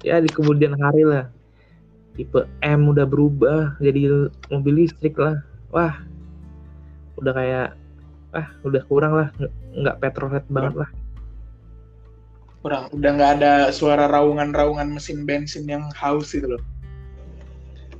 ya 0.01 0.19
di 0.19 0.31
kemudian 0.33 0.73
hari 0.81 1.05
lah 1.05 1.29
tipe 2.17 2.49
M 2.65 2.91
udah 2.91 3.07
berubah 3.07 3.77
jadi 3.79 4.29
mobil 4.51 4.85
listrik 4.85 5.15
lah 5.21 5.39
wah 5.71 5.95
udah 7.21 7.33
kayak 7.37 7.69
ah 8.35 8.49
udah 8.65 8.83
kurang 8.89 9.13
lah 9.15 9.29
nggak 9.77 9.99
petrolhead 10.01 10.45
banget 10.49 10.75
lah 10.87 10.91
kurang. 12.61 12.93
Udah 12.93 13.11
nggak 13.17 13.33
ada 13.41 13.53
suara 13.73 14.09
raungan-raungan 14.09 14.93
mesin 14.93 15.25
bensin 15.25 15.65
yang 15.65 15.89
haus 15.97 16.37
itu 16.37 16.57
loh. 16.57 16.63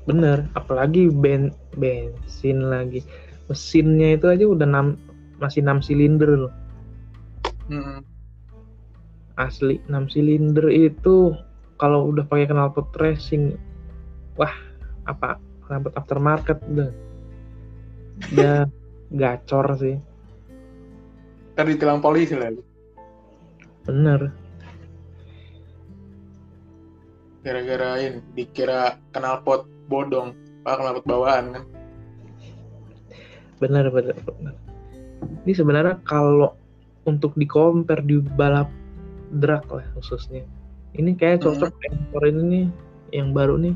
Bener 0.05 0.49
apalagi 0.57 1.09
ben 1.09 1.53
bensin 1.77 2.69
lagi. 2.69 3.05
Mesinnya 3.49 4.15
itu 4.15 4.31
aja 4.31 4.45
udah 4.47 4.69
6 4.69 5.43
masih 5.43 5.61
6 5.65 5.87
silinder 5.89 6.31
loh. 6.49 6.55
Hmm. 7.71 8.03
asli 9.39 9.81
6 9.89 10.13
silinder 10.13 10.69
itu 10.69 11.33
kalau 11.81 12.13
udah 12.13 12.27
pakai 12.29 12.51
knalpot 12.51 12.93
racing 13.01 13.55
wah 14.35 14.53
apa 15.09 15.41
rambut 15.73 15.95
aftermarket 15.97 16.61
udah. 16.69 16.91
Udah 18.37 18.57
gacor 19.21 19.67
sih. 19.81 19.97
Tadi 21.57 21.73
tilang 21.81 22.05
polisi 22.05 22.37
lagi. 22.37 22.61
Bener 23.89 24.50
gara-gara 27.41 28.01
ini 28.01 28.21
dikira 28.37 29.01
knalpot 29.17 29.65
bodong 29.89 30.37
pak 30.65 30.77
knalpot 30.81 31.05
bawaan 31.09 31.45
kan? 31.57 31.65
Bener 33.61 33.89
bener 33.93 34.17
ini 35.45 35.53
sebenarnya 35.53 36.01
kalau 36.05 36.57
untuk 37.09 37.33
di 37.37 37.49
compare 37.49 38.05
di 38.05 38.21
balap 38.21 38.69
drag 39.41 39.65
lah 39.69 39.87
khususnya. 39.97 40.45
Ini 40.97 41.15
kayak 41.17 41.47
cocok 41.47 41.71
hmm. 41.71 42.29
ini 42.29 42.43
nih 42.43 42.65
yang 43.15 43.31
baru 43.31 43.57
nih. 43.57 43.75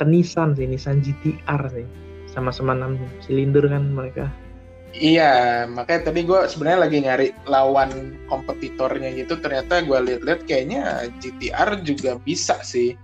Ke 0.00 0.08
Nissan 0.08 0.56
sih 0.56 0.64
Nissan 0.64 1.04
GTR 1.04 1.62
sih. 1.70 1.86
Sama-sama 2.30 2.72
6 2.72 3.26
silinder 3.26 3.66
kan 3.68 3.90
mereka 3.90 4.30
iya 4.94 5.64
makanya 5.70 6.10
tadi 6.10 6.26
gue 6.26 6.40
sebenarnya 6.50 6.80
lagi 6.82 6.98
nyari 7.02 7.28
lawan 7.46 8.18
kompetitornya 8.26 9.14
gitu 9.14 9.38
ternyata 9.38 9.86
gue 9.86 9.98
lihat-lihat 9.98 10.46
kayaknya 10.50 11.06
GTR 11.22 11.82
juga 11.86 12.18
bisa 12.22 12.58
sih. 12.66 12.98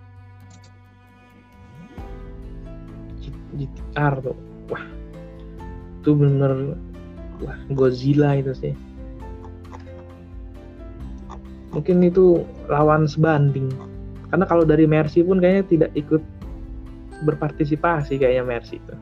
GTR 3.56 4.14
tuh 4.20 4.36
wah. 4.68 4.84
Itu 6.02 6.10
bener 6.18 6.74
wah 7.42 7.58
Godzilla 7.70 8.34
itu 8.34 8.52
sih. 8.56 8.74
Mungkin 11.70 12.02
itu 12.02 12.42
lawan 12.72 13.04
sebanding. 13.04 13.68
Karena 14.32 14.48
kalau 14.48 14.64
dari 14.66 14.88
Mercy 14.88 15.22
pun 15.22 15.38
kayaknya 15.38 15.64
tidak 15.70 15.90
ikut 15.94 16.24
berpartisipasi 17.22 18.18
kayaknya 18.18 18.42
Mercy 18.42 18.82
itu. 18.82 18.94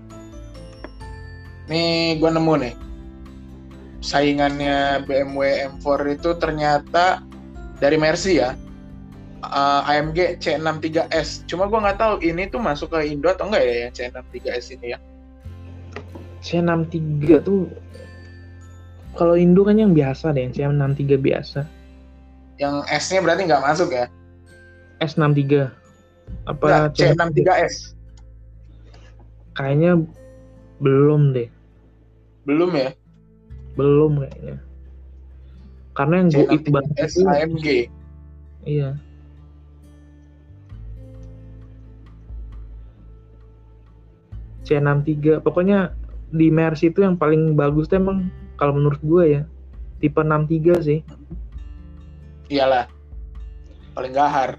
Nih 1.70 2.20
gue 2.20 2.30
nemu 2.30 2.54
nih 2.60 2.74
saingannya 4.04 5.00
BMW 5.08 5.72
M4 5.80 5.86
itu 6.12 6.36
ternyata 6.36 7.24
dari 7.80 7.96
Mercy 7.96 8.36
ya 8.36 8.52
uh, 9.40 9.80
AMG 9.88 10.44
C63S. 10.44 11.48
Cuma 11.48 11.64
gue 11.72 11.80
nggak 11.80 11.96
tahu 11.96 12.14
ini 12.20 12.44
tuh 12.52 12.60
masuk 12.60 12.92
ke 12.92 13.08
Indo 13.08 13.32
atau 13.32 13.48
enggak 13.48 13.64
ya 13.64 13.74
yang 13.88 13.92
C63S 13.96 14.66
ini 14.76 14.86
ya. 14.92 14.98
C63 16.44 17.40
tuh 17.40 17.72
kalau 19.16 19.38
Indo 19.38 19.64
kan 19.64 19.80
yang 19.80 19.96
biasa 19.96 20.34
deh, 20.36 20.52
C63 20.52 21.16
biasa. 21.16 21.60
Yang 22.60 22.74
S-nya 22.92 23.20
berarti 23.24 23.46
nggak 23.48 23.64
masuk 23.64 23.88
ya? 23.94 24.10
S63 25.02 25.70
apa 26.44 26.64
nah, 26.68 26.86
C63S 26.92 27.96
kayaknya 29.56 30.00
belum 30.80 31.32
deh 31.32 31.48
belum 32.44 32.70
ya? 32.76 32.90
Belum 33.74 34.20
kayaknya. 34.20 34.56
Karena 35.94 36.14
yang 36.20 36.28
gue 36.30 36.46
itu 36.50 36.68
banget 36.74 36.90
itu 37.06 37.20
AMG 37.22 37.66
iya. 38.64 38.96
C63 44.64 45.44
pokoknya 45.44 45.92
di 46.32 46.48
Mercy 46.48 46.88
itu 46.88 47.04
yang 47.04 47.20
paling 47.20 47.52
bagus 47.52 47.86
tuh 47.86 48.00
emang 48.00 48.32
kalau 48.56 48.74
menurut 48.74 49.00
gue 49.04 49.24
ya. 49.40 49.42
Tipe 50.00 50.20
63 50.20 50.80
sih. 50.80 51.00
Iyalah. 52.48 52.88
Paling 53.92 54.12
gahar. 54.16 54.56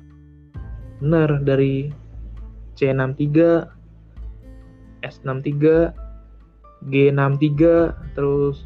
Bener 1.02 1.41
dari 1.43 1.91
C63 2.78 3.65
S63 5.04 6.05
G63 6.89 7.62
terus 8.13 8.65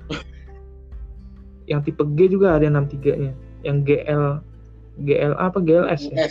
yang 1.70 1.86
tipe 1.86 2.04
G 2.18 2.28
juga 2.28 2.58
ada 2.60 2.68
63 2.68 3.22
nya. 3.22 3.34
Yang 3.64 3.78
GL 3.86 4.24
GL 5.06 5.34
apa? 5.38 5.58
GLS 5.64 6.02
ya? 6.12 6.28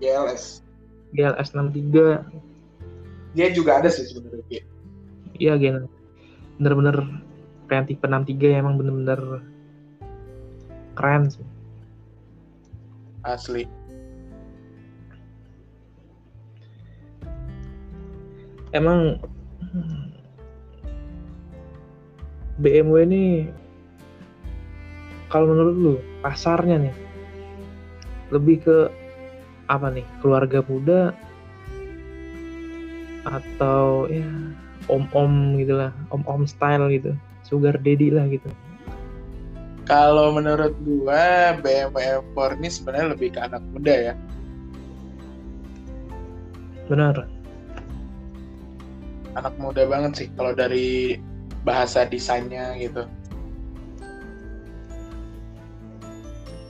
GLS 0.00 0.64
GLS 1.14 1.48
63 1.52 2.24
dia 3.34 3.50
juga 3.50 3.82
ada 3.82 3.90
sih 3.90 4.06
sebenarnya 4.06 4.44
G. 4.46 4.52
Iya 5.42 5.58
G 5.58 5.64
bener-bener 6.58 7.02
kayak 7.66 7.90
tipe 7.90 8.06
63 8.06 8.54
ya, 8.54 8.62
emang 8.62 8.78
bener-bener 8.78 9.42
keren 10.94 11.26
sih. 11.26 11.46
Asli. 13.26 13.66
Emang 18.70 19.18
BMW 22.58 22.96
ini 23.08 23.24
kalau 25.26 25.50
menurut 25.50 25.74
lu 25.74 25.94
pasarnya 26.22 26.78
nih 26.78 26.94
lebih 28.30 28.62
ke 28.62 28.78
apa 29.66 29.90
nih? 29.90 30.06
Keluarga 30.22 30.62
muda 30.62 31.10
atau 33.24 34.04
ya 34.12 34.28
om-om 34.92 35.56
gitulah 35.56 35.90
om-om 36.12 36.44
style 36.44 36.92
gitu 36.92 37.16
sugar 37.42 37.76
daddy 37.80 38.12
lah 38.12 38.28
gitu. 38.28 38.48
Kalau 39.84 40.32
menurut 40.32 40.72
gua 40.80 41.52
BMW 41.60 42.24
M4 42.24 42.56
ini 42.56 42.68
sebenarnya 42.72 43.06
lebih 43.12 43.36
ke 43.36 43.40
anak 43.40 43.60
muda 43.68 43.94
ya. 44.12 44.14
Benar. 46.88 47.28
Anak 49.36 49.54
muda 49.60 49.82
banget 49.84 50.12
sih 50.24 50.28
kalau 50.36 50.56
dari 50.56 51.20
bahasa 51.64 52.04
desainnya 52.04 52.76
gitu. 52.76 53.08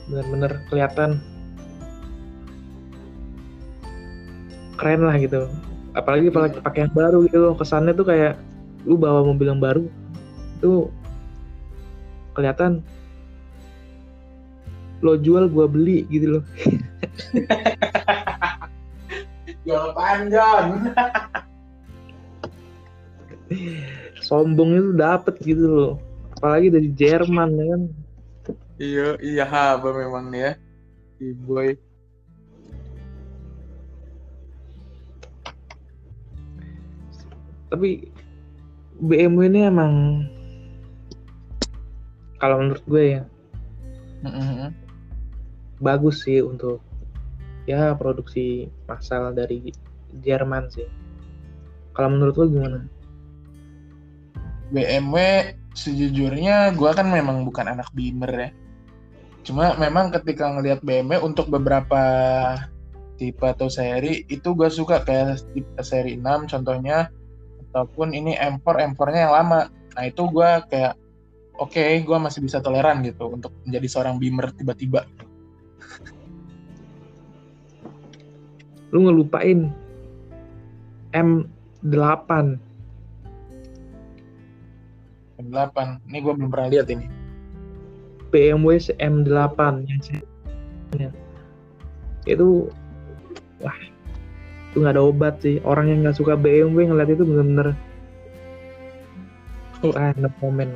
Bener-bener 0.06 0.62
kelihatan 0.70 1.18
keren 4.78 5.02
lah 5.02 5.18
gitu. 5.18 5.50
Apalagi 5.94 6.30
hmm. 6.30 6.62
pakai 6.62 6.80
yang 6.86 6.94
baru 6.94 7.26
gitu 7.26 7.38
loh 7.42 7.54
kesannya 7.58 7.92
tuh 7.94 8.06
kayak 8.06 8.38
lu 8.86 8.94
bawa 8.94 9.26
mobil 9.26 9.50
yang 9.50 9.62
baru 9.62 9.88
itu 10.60 10.88
kelihatan 12.36 12.82
lo 15.02 15.18
jual 15.18 15.50
gua 15.50 15.66
beli 15.66 16.06
gitu 16.08 16.38
loh. 16.38 16.44
Jual 19.64 19.96
panjang 19.96 20.92
sombong 24.24 24.72
itu 24.72 24.90
dapet 24.96 25.36
gitu 25.44 25.68
loh. 25.68 25.94
Apalagi 26.40 26.72
dari 26.72 26.88
Jerman 26.96 27.50
ya 27.54 27.66
kan? 27.68 27.82
Iya 28.80 29.08
iya 29.20 29.44
haba 29.44 29.92
memang 29.92 30.32
nih 30.32 30.40
ya. 30.40 30.52
Si 31.20 31.26
boy. 31.44 31.76
Tapi 37.68 38.08
BMW 39.02 39.50
ini 39.50 39.60
emang 39.66 39.92
kalau 42.38 42.60
menurut 42.60 42.84
gue 42.86 43.04
ya 43.18 43.22
mm-hmm. 44.22 44.70
bagus 45.80 46.22
sih 46.22 46.44
untuk 46.44 46.78
ya 47.64 47.96
produksi 47.96 48.68
massal 48.86 49.34
dari 49.34 49.74
Jerman 50.22 50.70
sih. 50.70 50.86
Kalau 51.96 52.14
menurut 52.14 52.38
lo 52.38 52.46
gimana? 52.46 52.86
BMW 54.74 55.16
sejujurnya 55.78 56.74
gue 56.74 56.90
kan 56.90 57.06
memang 57.06 57.46
bukan 57.46 57.70
anak 57.70 57.86
Beamer 57.94 58.32
ya. 58.34 58.50
Cuma 59.46 59.78
memang 59.78 60.10
ketika 60.10 60.50
ngelihat 60.50 60.82
BMW 60.82 61.22
untuk 61.22 61.46
beberapa 61.46 62.02
tipe 63.14 63.46
atau 63.46 63.70
seri 63.70 64.26
itu 64.26 64.50
gue 64.58 64.66
suka 64.66 65.06
kayak 65.06 65.46
tipe 65.54 65.78
seri 65.86 66.18
6 66.18 66.50
contohnya 66.50 67.06
ataupun 67.70 68.10
ini 68.10 68.34
M4 68.34 68.66
M4-nya 68.94 69.30
yang 69.30 69.34
lama. 69.34 69.70
Nah 69.70 70.04
itu 70.06 70.26
gue 70.26 70.50
kayak 70.66 70.98
oke 71.62 71.70
okay, 71.70 72.02
gue 72.02 72.18
masih 72.18 72.42
bisa 72.42 72.58
toleran 72.58 73.06
gitu 73.06 73.30
untuk 73.30 73.54
menjadi 73.62 73.86
seorang 73.86 74.18
Beamer 74.18 74.50
tiba-tiba. 74.58 75.06
Lu 78.90 79.06
ngelupain 79.06 79.70
M8 81.14 82.30
M8. 85.40 85.76
Ini 86.10 86.18
gue 86.22 86.32
belum 86.36 86.50
pernah 86.50 86.68
lihat 86.70 86.86
ini. 86.90 87.06
BMW 88.34 88.82
M8 88.98 89.58
yang 89.86 90.00
saya 90.02 90.22
itu 92.24 92.72
wah 93.60 93.78
itu 94.70 94.76
nggak 94.82 94.94
ada 94.98 95.02
obat 95.06 95.34
sih. 95.38 95.62
Orang 95.62 95.86
yang 95.86 96.02
nggak 96.02 96.18
suka 96.18 96.34
BMW 96.34 96.90
ngeliat 96.90 97.10
itu 97.14 97.22
bener-bener 97.22 97.78
wah 99.86 100.10
no 100.18 100.30
komen. 100.42 100.70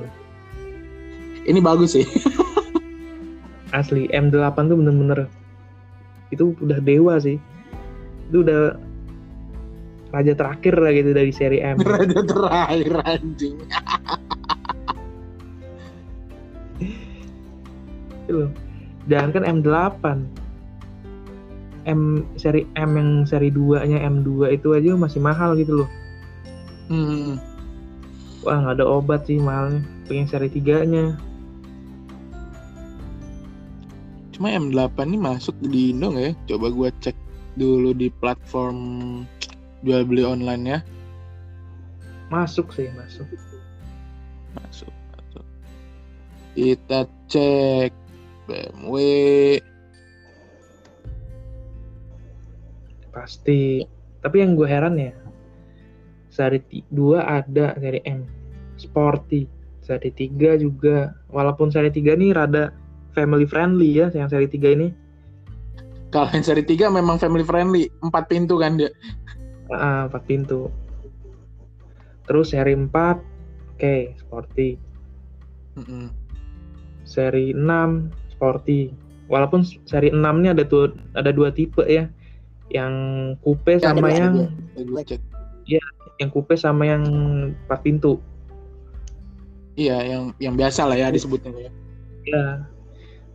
Ini 1.49 1.59
bagus 1.59 1.99
sih. 1.99 2.07
Asli 3.75 4.07
M8 4.15 4.55
tuh 4.55 4.77
bener-bener 4.79 5.27
itu 6.31 6.55
udah 6.63 6.79
dewa 6.79 7.19
sih. 7.19 7.43
Itu 8.31 8.47
udah 8.47 8.77
raja 10.09 10.33
terakhir 10.33 10.75
lah 10.79 10.93
gitu 10.93 11.11
dari 11.13 11.33
seri 11.33 11.59
M. 11.61 11.77
Raja 11.85 12.21
terakhir 12.25 12.97
anjing 13.05 13.57
itu 18.29 18.45
loh. 18.45 18.53
Jangan 19.09 19.31
kan 19.33 19.45
M8 19.49 20.05
M 21.89 22.29
seri 22.37 22.69
M 22.77 22.91
yang 23.01 23.11
seri 23.25 23.49
2 23.49 23.89
nya 23.89 24.05
M2 24.05 24.53
itu 24.53 24.77
aja 24.77 24.93
masih 24.93 25.25
mahal 25.25 25.57
gitu 25.57 25.85
loh. 25.85 25.91
Hmm. 26.93 27.41
wah 28.47 28.55
nggak 28.65 28.81
ada 28.81 28.85
obat 28.85 29.25
sih 29.25 29.41
mahalnya. 29.41 29.81
Pengen 30.05 30.29
seri 30.29 30.53
3 30.53 30.85
nya 30.85 31.17
cuma 34.39 34.55
M8 34.55 34.95
ini 35.11 35.19
masuk 35.19 35.59
di 35.67 35.91
Indo 35.91 36.15
ya? 36.15 36.31
Coba 36.47 36.71
gue 36.71 36.95
cek 37.03 37.19
dulu 37.59 37.91
di 37.91 38.07
platform 38.23 38.79
jual 39.83 40.07
beli 40.07 40.23
online 40.23 40.63
ya. 40.63 40.79
Masuk 42.31 42.71
sih 42.71 42.87
masuk. 42.95 43.27
Masuk 44.55 44.95
masuk. 44.95 45.45
Kita 46.55 47.11
cek 47.27 47.91
BMW 48.49 48.97
pasti. 53.13 53.85
Tapi 54.19 54.37
yang 54.43 54.59
gue 54.59 54.67
heran 54.67 54.99
ya 54.99 55.15
seri 56.39 56.63
dua 56.95 57.27
ada 57.43 57.75
seri 57.83 57.99
M. 58.07 58.23
Sporty. 58.79 59.51
Seri 59.83 60.15
tiga 60.15 60.55
juga. 60.55 61.17
Walaupun 61.33 61.73
seri 61.75 61.91
tiga 61.91 62.15
nih 62.15 62.31
rada 62.31 62.71
family 63.17 63.49
friendly 63.49 63.99
ya 63.99 64.07
yang 64.15 64.31
seri 64.31 64.47
tiga 64.47 64.71
ini. 64.71 64.95
Kalau 66.15 66.31
yang 66.31 66.47
seri 66.47 66.63
tiga 66.63 66.87
memang 66.87 67.19
family 67.19 67.43
friendly. 67.43 67.91
Empat 68.07 68.31
pintu 68.31 68.61
kan 68.63 68.79
dia. 68.79 68.95
Ah 69.75 70.07
empat 70.07 70.23
pintu. 70.31 70.71
Terus 72.31 72.55
seri 72.55 72.79
empat 72.79 73.19
oke 73.19 73.81
okay, 73.83 74.15
sporty. 74.21 74.79
Mm 75.79 75.85
-mm. 75.85 76.07
seri 77.09 77.55
enam 77.55 78.11
sporty 78.39 78.95
walaupun 79.27 79.67
seri 79.67 80.15
6 80.15 80.23
ini 80.23 80.49
ada 80.55 80.63
tuh 80.63 80.95
ada 81.19 81.35
dua 81.35 81.51
tipe 81.51 81.83
ya 81.85 82.07
yang 82.71 82.95
coupe 83.43 83.77
ya, 83.77 83.91
sama 83.91 84.09
yang 84.15 84.47
Iya, 85.69 85.85
yang 86.17 86.33
coupe 86.33 86.57
sama 86.57 86.89
yang 86.89 87.05
empat 87.69 87.85
pintu. 87.85 88.17
Iya, 89.77 90.01
yang 90.01 90.23
yang 90.41 90.57
biasa 90.57 90.89
lah 90.89 90.97
ya 90.97 91.13
disebutnya 91.13 91.53
ya. 91.53 91.73
Iya. 92.25 92.47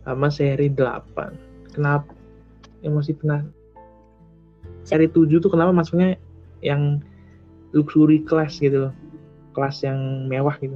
Sama 0.02 0.34
seri 0.34 0.66
8. 0.66 1.78
Kenapa 1.78 2.10
yang 2.82 2.98
masih 2.98 3.14
pernah 3.14 3.46
seri 4.82 5.06
7 5.06 5.38
tuh 5.38 5.46
kenapa 5.46 5.70
masuknya 5.70 6.18
yang 6.58 6.98
luxury 7.70 8.18
class 8.26 8.58
gitu 8.58 8.90
loh. 8.90 8.94
Kelas 9.54 9.86
yang 9.86 10.26
mewah 10.26 10.58
gitu 10.58 10.74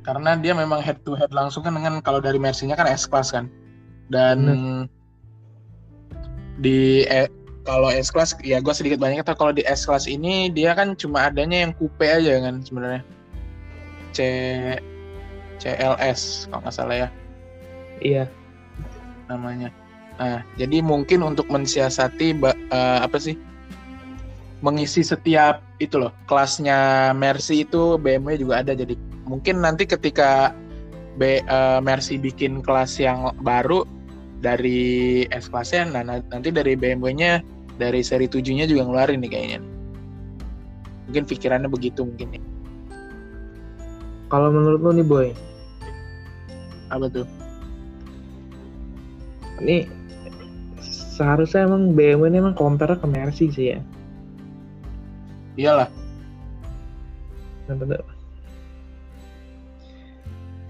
karena 0.00 0.36
dia 0.36 0.56
memang 0.56 0.80
head 0.80 1.00
to 1.04 1.12
head 1.16 1.30
langsung 1.32 1.64
kan 1.64 1.76
dengan 1.76 2.00
kalau 2.00 2.18
dari 2.18 2.40
Mercy-nya 2.40 2.76
kan 2.76 2.88
S 2.88 3.04
class 3.04 3.32
kan. 3.32 3.48
Dan 4.10 4.38
Bener. 4.42 4.84
di 6.60 7.04
eh, 7.06 7.28
kalau 7.68 7.92
S 7.92 8.08
class 8.08 8.32
ya 8.40 8.58
gue 8.58 8.74
sedikit 8.74 8.98
banyak 8.98 9.22
tahu 9.22 9.36
kalau 9.36 9.52
di 9.54 9.62
S 9.68 9.84
class 9.84 10.08
ini 10.08 10.48
dia 10.50 10.72
kan 10.72 10.96
cuma 10.96 11.28
adanya 11.28 11.68
yang 11.68 11.72
coupe 11.76 12.04
aja 12.04 12.40
kan 12.40 12.64
sebenarnya. 12.64 13.02
C 14.10 14.18
CLS 15.60 16.48
kalau 16.48 16.60
nggak 16.64 16.74
salah 16.74 16.96
ya. 17.06 17.08
Iya. 18.00 18.24
Namanya. 19.28 19.68
Nah 20.16 20.40
jadi 20.56 20.80
mungkin 20.80 21.20
untuk 21.22 21.46
mensiasati 21.52 22.40
uh, 22.40 23.04
apa 23.04 23.20
sih 23.20 23.36
mengisi 24.60 25.00
setiap 25.00 25.64
itu 25.80 25.96
loh 25.96 26.12
kelasnya 26.28 27.10
Mercy 27.16 27.64
itu 27.64 27.96
BMW 27.96 28.36
juga 28.36 28.60
ada 28.60 28.76
jadi 28.76 28.92
mungkin 29.30 29.62
nanti 29.62 29.86
ketika 29.86 30.50
B, 31.14 31.38
uh, 31.46 31.78
Mercy 31.78 32.18
bikin 32.18 32.66
kelas 32.66 32.98
yang 32.98 33.30
baru 33.46 33.86
dari 34.42 35.22
S 35.30 35.46
kelasnya, 35.46 35.86
nah 35.94 36.02
nanti 36.02 36.50
dari 36.50 36.74
BMW-nya 36.74 37.38
dari 37.78 38.02
seri 38.02 38.26
7-nya 38.26 38.66
juga 38.66 38.90
ngeluarin 38.90 39.22
nih 39.22 39.30
kayaknya. 39.30 39.60
Mungkin 41.06 41.24
pikirannya 41.30 41.70
begitu 41.70 42.02
mungkin 42.02 42.34
nih. 42.34 42.42
Kalau 44.30 44.50
menurut 44.50 44.80
lo 44.82 44.90
nih 44.90 45.06
boy, 45.06 45.28
apa 46.90 47.06
tuh? 47.10 47.26
Ini 49.60 49.86
seharusnya 51.20 51.68
emang 51.68 51.92
BMW 51.92 52.32
ini 52.32 52.38
emang 52.40 52.56
compare 52.56 52.96
ke 52.96 53.06
Mercy 53.06 53.52
sih 53.52 53.66
ya. 53.76 53.80
Iyalah. 55.60 55.90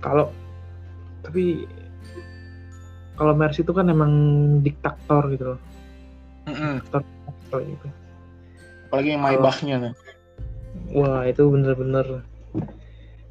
Kalau 0.01 0.33
tapi 1.21 1.69
kalau 3.21 3.37
Mercy 3.37 3.61
itu 3.61 3.73
kan 3.77 3.89
emang 3.93 4.13
diktator 4.65 5.29
gitu 5.33 5.45
loh. 5.57 5.61
Mm 6.49 6.55
-hmm. 6.57 6.73
diktator 6.83 7.61
gitu. 7.69 7.87
Apalagi 8.89 9.09
yang 9.15 9.23
Maybachnya 9.23 9.77
nih 9.79 9.95
wah 10.95 11.27
itu 11.27 11.43
bener-bener 11.47 12.23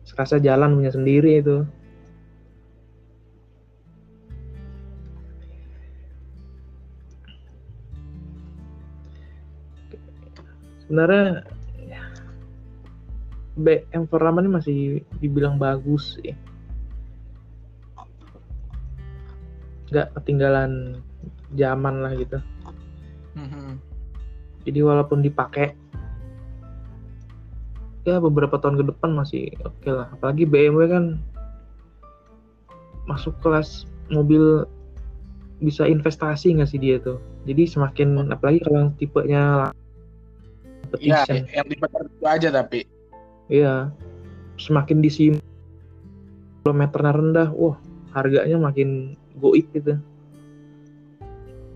sekasa 0.08 0.40
jalan 0.42 0.80
punya 0.80 0.92
sendiri 0.92 1.44
itu. 1.44 1.64
Sebenarnya 10.88 11.46
BM 13.60 14.10
Ferrama 14.10 14.42
ini 14.42 14.50
masih 14.50 14.78
dibilang 15.22 15.62
bagus 15.62 16.18
sih 16.18 16.34
nggak 19.90 20.14
ketinggalan 20.18 21.02
zaman 21.58 22.06
lah 22.06 22.14
gitu. 22.16 22.40
Mm-hmm. 23.40 23.80
jadi 24.68 24.80
walaupun 24.84 25.24
dipakai 25.24 25.72
ya 28.04 28.20
beberapa 28.20 28.58
tahun 28.60 28.82
ke 28.82 28.86
depan 28.92 29.16
masih 29.16 29.54
oke 29.64 29.76
okay 29.80 29.92
lah. 29.94 30.08
Apalagi 30.18 30.44
BMW 30.50 30.90
kan 30.90 31.06
masuk 33.06 33.38
kelas 33.40 33.86
mobil 34.10 34.66
bisa 35.62 35.86
investasi 35.86 36.58
nggak 36.58 36.70
sih 36.70 36.82
dia 36.82 36.98
tuh? 37.00 37.22
Jadi 37.46 37.70
semakin 37.70 38.34
apalagi 38.34 38.60
kalau 38.66 38.92
tipenya 38.98 39.72
Iya, 40.98 41.22
yang 41.54 41.70
tipe 41.70 41.86
tertentu 41.86 42.26
aja 42.26 42.50
tapi. 42.50 42.82
Iya, 43.46 43.94
semakin 44.58 45.06
disim 45.06 45.38
kilometernya 46.66 47.14
rendah, 47.14 47.50
wah 47.54 47.78
harganya 48.14 48.58
makin 48.58 49.14
goib 49.40 49.66
gitu. 49.72 49.96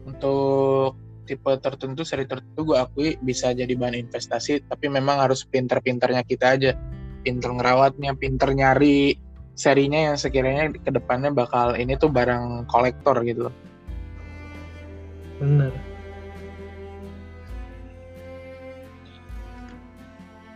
Untuk 0.03 0.99
tipe 1.23 1.51
tertentu 1.63 2.03
seri 2.03 2.27
tertentu 2.27 2.75
gue 2.75 2.77
akui 2.77 3.15
bisa 3.23 3.55
jadi 3.55 3.71
bahan 3.79 3.95
investasi 3.95 4.67
tapi 4.67 4.91
memang 4.91 5.23
harus 5.23 5.47
pinter-pinternya 5.47 6.27
kita 6.27 6.59
aja. 6.59 6.75
Pinter 7.23 7.55
ngerawatnya 7.55 8.11
pinter 8.19 8.51
nyari 8.51 9.15
serinya 9.55 10.11
yang 10.11 10.15
sekiranya 10.19 10.75
ke 10.75 10.91
depannya 10.91 11.31
bakal 11.31 11.79
ini 11.79 11.95
tuh 11.95 12.11
barang 12.11 12.67
kolektor 12.67 13.23
gitu 13.23 13.47
loh. 13.47 13.55
Bener. 15.39 15.71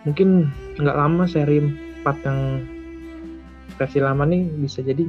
Mungkin 0.03 0.51
nggak 0.79 0.97
lama 0.97 1.23
seri 1.27 1.59
4 2.03 2.27
yang 2.27 2.39
versi 3.75 3.99
lama 3.99 4.23
nih 4.23 4.47
bisa 4.63 4.79
jadi 4.79 5.03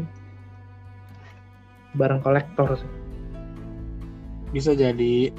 barang 1.99 2.23
kolektor 2.23 2.79
sih. 2.79 2.91
Bisa 4.55 4.73
jadi 4.73 5.35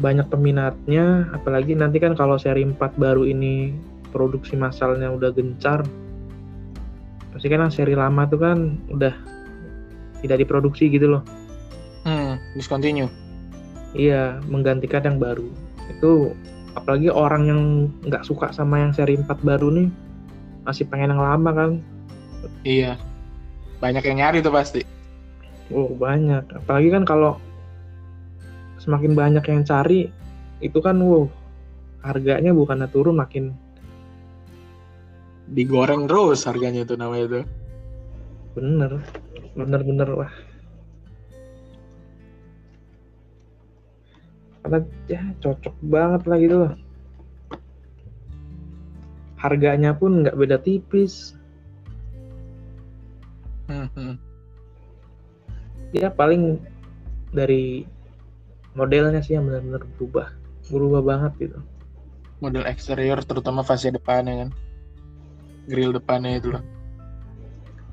banyak 0.00 0.26
peminatnya, 0.26 1.30
apalagi 1.30 1.78
nanti 1.78 2.02
kan 2.02 2.18
kalau 2.18 2.34
seri 2.34 2.66
4 2.66 2.98
baru 2.98 3.28
ini 3.28 3.70
produksi 4.10 4.58
massalnya 4.58 5.12
udah 5.12 5.30
gencar. 5.30 5.86
Pasti 7.30 7.46
kan 7.46 7.70
seri 7.70 7.94
lama 7.94 8.26
tuh 8.26 8.40
kan 8.42 8.58
udah 8.90 9.14
tidak 10.24 10.42
diproduksi 10.42 10.90
gitu 10.90 11.14
loh. 11.14 11.22
Hmm, 12.02 12.40
discontinue. 12.58 13.06
Iya, 13.94 14.42
menggantikan 14.50 15.06
yang 15.06 15.22
baru. 15.22 15.46
Itu 15.86 16.34
apalagi 16.74 17.06
orang 17.06 17.42
yang 17.46 17.60
nggak 18.02 18.26
suka 18.26 18.50
sama 18.50 18.82
yang 18.82 18.90
seri 18.90 19.14
4 19.14 19.30
baru 19.46 19.70
nih 19.70 19.88
masih 20.66 20.90
pengen 20.90 21.14
yang 21.14 21.22
lama 21.22 21.50
kan. 21.54 21.70
Iya 22.66 22.98
banyak 23.84 24.00
yang 24.08 24.16
nyari 24.24 24.40
tuh 24.40 24.48
pasti. 24.48 24.80
Oh 25.68 25.92
banyak. 25.92 26.64
Apalagi 26.64 26.88
kan 26.88 27.04
kalau 27.04 27.36
semakin 28.80 29.12
banyak 29.12 29.44
yang 29.44 29.60
cari 29.68 30.08
itu 30.64 30.78
kan 30.80 30.96
wow 31.04 31.28
harganya 32.00 32.56
bukannya 32.56 32.88
turun 32.88 33.20
makin 33.20 33.52
digoreng 35.52 36.08
terus 36.08 36.48
harganya 36.48 36.88
itu 36.88 36.96
namanya 36.96 37.24
itu 37.28 37.40
bener. 38.56 38.92
Bener 39.52 39.80
bener 39.84 40.08
wah. 40.16 40.32
Karena 44.64 44.78
ya 45.12 45.20
cocok 45.44 45.76
banget 45.84 46.22
lah 46.24 46.38
gitu 46.40 46.56
loh 46.64 46.72
harganya 49.44 49.92
pun 49.92 50.24
nggak 50.24 50.40
beda 50.40 50.56
tipis 50.56 51.36
Hmm. 53.70 54.16
Ya 55.94 56.10
paling 56.10 56.60
dari 57.30 57.86
modelnya 58.74 59.22
sih 59.22 59.38
yang 59.38 59.46
benar-benar 59.48 59.86
berubah, 59.96 60.26
berubah 60.68 61.02
banget 61.02 61.32
gitu. 61.48 61.58
Model 62.42 62.66
eksterior 62.66 63.22
terutama 63.24 63.64
fase 63.64 63.88
depannya 63.94 64.46
kan, 64.46 64.50
grill 65.70 65.94
depannya 65.94 66.42
itu 66.42 66.52
loh. 66.52 66.64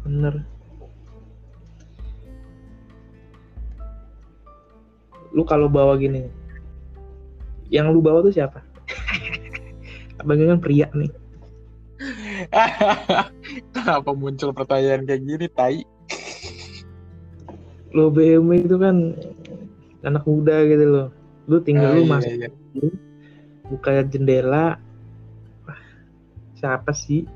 Bener. 0.04 0.44
Lu 5.32 5.48
kalau 5.48 5.72
bawa 5.72 5.96
gini, 5.96 6.28
yang 7.72 7.88
lu 7.90 8.04
bawa 8.04 8.20
tuh 8.20 8.36
siapa 8.36 8.60
abangnya 10.20 10.54
kan 10.54 10.60
pria 10.60 10.88
nih 10.92 11.12
kenapa 13.76 14.12
muncul 14.16 14.56
pertanyaan 14.56 15.08
kayak 15.08 15.24
gini 15.26 15.48
tai 15.52 15.84
lo 17.92 18.08
BMW 18.08 18.64
itu 18.64 18.80
kan 18.80 19.12
anak 20.08 20.24
muda 20.24 20.64
gitu 20.68 20.86
loh 20.88 21.08
lu 21.50 21.60
tinggal 21.60 21.92
oh, 21.92 21.96
lu 22.00 22.04
iya, 22.08 22.12
masuk 22.12 22.32
iya. 22.32 22.48
buka 23.68 23.92
jendela 24.08 24.80
siapa 26.56 26.96
sih 26.96 27.28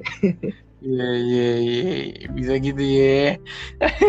Iya 0.80 1.08
iya 1.28 1.48
iya 1.60 2.24
bisa 2.32 2.56
gitu 2.56 2.80
ya. 2.80 3.36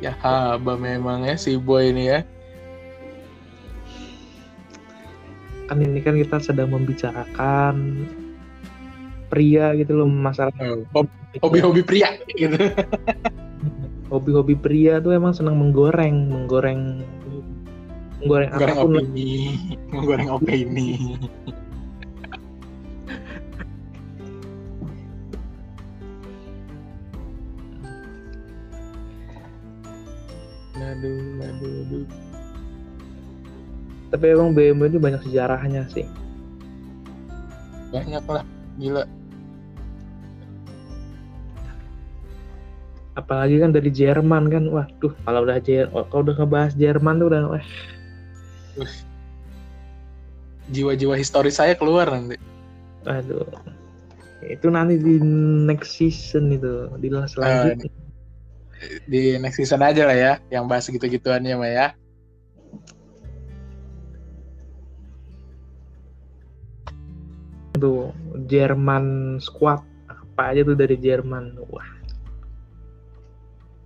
ya 0.00 0.16
haba 0.24 0.80
memang 0.80 1.28
ya 1.28 1.36
si 1.36 1.60
boy 1.60 1.92
ini 1.92 2.08
ya. 2.08 2.24
Kan 5.70 5.78
ini 5.86 6.02
kan 6.02 6.18
kita 6.18 6.42
sedang 6.42 6.74
membicarakan 6.74 8.02
pria 9.30 9.70
gitu 9.78 10.02
loh 10.02 10.10
masalah 10.10 10.50
oh, 10.90 11.06
hobi-hobi 11.38 11.86
pria 11.86 12.18
gitu. 12.34 12.58
Hobi-hobi 14.10 14.58
pria 14.58 14.98
tuh 14.98 15.14
emang 15.14 15.30
senang 15.30 15.54
menggoreng, 15.62 16.26
menggoreng 16.26 17.06
menggoreng, 18.18 18.50
menggoreng 18.50 18.74
apa 18.74 18.82
pun 18.82 18.94
opini 18.98 19.54
menggoreng 19.94 20.28
opini. 20.34 20.90
Aduh 30.74 31.38
aduh 31.46 31.74
aduh 31.86 32.29
tapi 34.10 34.24
emang 34.34 34.52
BMW 34.52 34.90
itu 34.90 34.98
banyak 34.98 35.22
sejarahnya 35.24 35.86
sih 35.90 36.06
banyak 37.90 38.22
lah 38.26 38.44
gila 38.78 39.04
apalagi 43.18 43.58
kan 43.58 43.70
dari 43.74 43.90
Jerman 43.90 44.50
kan 44.50 44.64
waduh 44.70 45.14
kalau 45.26 45.42
udah 45.42 45.58
Jer 45.58 45.90
kalau 45.90 46.22
udah 46.22 46.36
ngebahas 46.38 46.72
Jerman 46.78 47.18
tuh 47.18 47.26
udah 47.30 47.40
wah 47.58 47.66
jiwa-jiwa 50.70 51.18
historis 51.18 51.58
saya 51.58 51.74
keluar 51.74 52.08
nanti. 52.08 52.38
Aduh. 53.04 53.44
Itu 54.40 54.72
nanti 54.72 54.96
di 54.96 55.20
next 55.68 56.00
season 56.00 56.54
itu, 56.54 56.88
di 56.96 57.12
selanjutnya. 57.12 57.90
Uh, 57.90 58.98
di 59.04 59.36
next 59.36 59.60
season 59.60 59.84
aja 59.84 60.08
lah 60.08 60.16
ya, 60.16 60.32
yang 60.48 60.64
bahas 60.64 60.88
gitu-gituannya 60.88 61.54
mah 61.60 61.70
ya. 61.70 61.86
Tuh, 67.80 68.12
Jerman 68.44 69.36
squad 69.40 69.80
apa 70.06 70.52
aja 70.52 70.60
tuh 70.62 70.76
dari 70.76 71.00
Jerman. 71.00 71.56
Wah. 71.72 71.90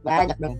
Banyak 0.02 0.36
dong. 0.42 0.58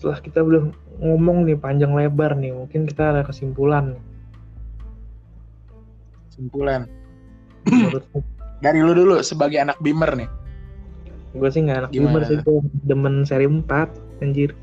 setelah 0.00 0.16
kita 0.24 0.40
belum 0.40 0.72
ngomong 1.04 1.44
nih 1.44 1.60
panjang 1.60 1.92
lebar 1.92 2.32
nih, 2.32 2.56
mungkin 2.56 2.88
kita 2.88 3.12
ada 3.12 3.20
kesimpulan. 3.20 4.00
Kesimpulan. 6.32 6.88
Dari 8.64 8.80
lu 8.80 8.96
dulu 8.96 9.20
sebagai 9.20 9.60
anak 9.60 9.76
Bimer 9.84 10.16
nih. 10.16 10.28
Gue 11.36 11.52
sih 11.52 11.60
nggak 11.60 11.84
anak 11.84 11.90
Gimana? 11.92 12.16
Bimer 12.16 12.22
sih, 12.32 12.36
gue 12.40 12.64
demen 12.88 13.28
seri 13.28 13.44
4, 13.44 14.24
anjir. 14.24 14.56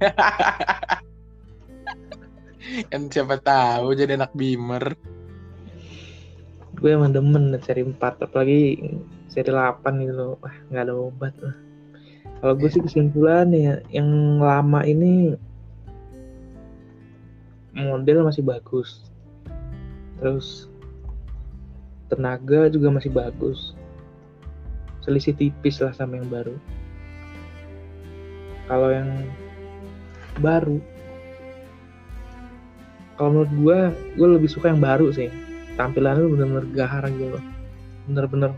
kan 2.90 3.02
siapa 3.12 3.36
tahu 3.40 3.92
jadi 3.92 4.16
anak 4.16 4.32
Bimer. 4.32 4.96
Gue 6.80 6.96
emang 6.96 7.12
demen 7.12 7.52
seri 7.60 7.84
4, 7.84 8.00
apalagi 8.00 8.80
seri 9.28 9.52
8 9.52 9.84
gitu 10.00 10.12
loh. 10.16 10.40
Wah, 10.40 10.56
nggak 10.72 10.84
ada 10.88 10.94
obat 10.96 11.36
lah 11.44 11.52
kalau 12.40 12.56
gue 12.56 12.68
sih 12.72 12.80
kesimpulan 12.80 13.52
ya 13.52 13.84
yang 13.92 14.40
lama 14.40 14.80
ini 14.84 15.36
model 17.76 18.24
masih 18.24 18.40
bagus 18.40 19.04
terus 20.18 20.68
tenaga 22.08 22.72
juga 22.72 22.88
masih 22.88 23.12
bagus 23.12 23.76
selisih 25.04 25.36
tipis 25.36 25.84
lah 25.84 25.92
sama 25.92 26.16
yang 26.16 26.28
baru 26.32 26.56
kalau 28.68 28.88
yang 28.88 29.08
baru. 30.38 30.78
Kalau 33.18 33.30
menurut 33.36 33.52
gue 33.52 33.78
gue 34.16 34.28
lebih 34.38 34.48
suka 34.48 34.70
yang 34.70 34.80
baru 34.80 35.10
sih. 35.10 35.28
Tampilannya 35.74 36.30
bener-bener 36.30 36.66
gahar 36.72 37.04
gitu 37.10 37.36
loh. 37.36 37.44
Bener-bener. 38.06 38.50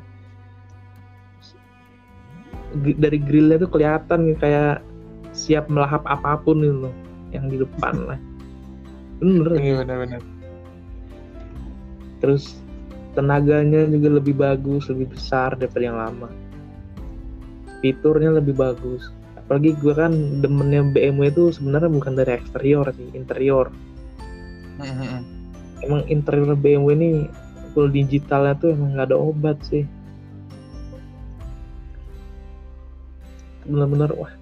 Dari 2.76 3.18
grillnya 3.20 3.60
tuh 3.64 3.70
kelihatan 3.72 4.36
kayak 4.36 4.84
siap 5.32 5.68
melahap 5.72 6.04
apa 6.04 6.36
pun 6.40 6.60
gitu 6.60 6.88
loh 6.88 6.94
yang 7.32 7.48
di 7.48 7.56
depan 7.56 7.94
lah. 8.04 8.20
Bener. 9.18 9.56
Iya 9.56 9.74
bener-bener. 9.82 10.22
Terus 12.20 12.60
tenaganya 13.12 13.84
juga 13.88 14.08
lebih 14.20 14.34
bagus 14.38 14.88
lebih 14.88 15.12
besar 15.12 15.58
daripada 15.58 15.84
yang 15.84 15.98
lama. 15.98 16.28
Fiturnya 17.82 18.38
lebih 18.38 18.54
bagus 18.54 19.10
apalagi 19.52 19.76
gue 19.76 19.92
kan 19.92 20.40
demennya 20.40 20.80
BMW 20.96 21.28
itu 21.28 21.52
sebenarnya 21.52 21.92
bukan 21.92 22.16
dari 22.16 22.32
eksterior 22.40 22.88
sih 22.96 23.12
interior. 23.12 23.68
Mm-hmm. 24.80 25.20
emang 25.84 26.02
interior 26.08 26.56
BMW 26.56 26.96
ini 26.96 27.10
full 27.76 27.92
digitalnya 27.92 28.56
tuh 28.56 28.72
emang 28.72 28.96
nggak 28.96 29.12
ada 29.12 29.18
obat 29.20 29.60
sih. 29.68 29.84
Benar-benar 33.68 34.16
wah. 34.16 34.32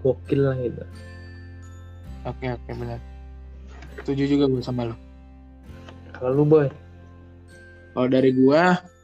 Gokil 0.00 0.40
lah 0.40 0.56
gitu. 0.56 0.80
Oke 2.24 2.48
oke 2.48 2.70
benar 2.72 2.98
setuju 4.06 4.38
juga 4.38 4.46
gue 4.46 4.62
sama 4.62 4.86
lo 4.86 4.94
kalau 6.14 6.32
lu 6.32 6.44
boy? 6.48 6.70
Kalau 7.92 8.08
dari 8.08 8.32
gue 8.32 8.62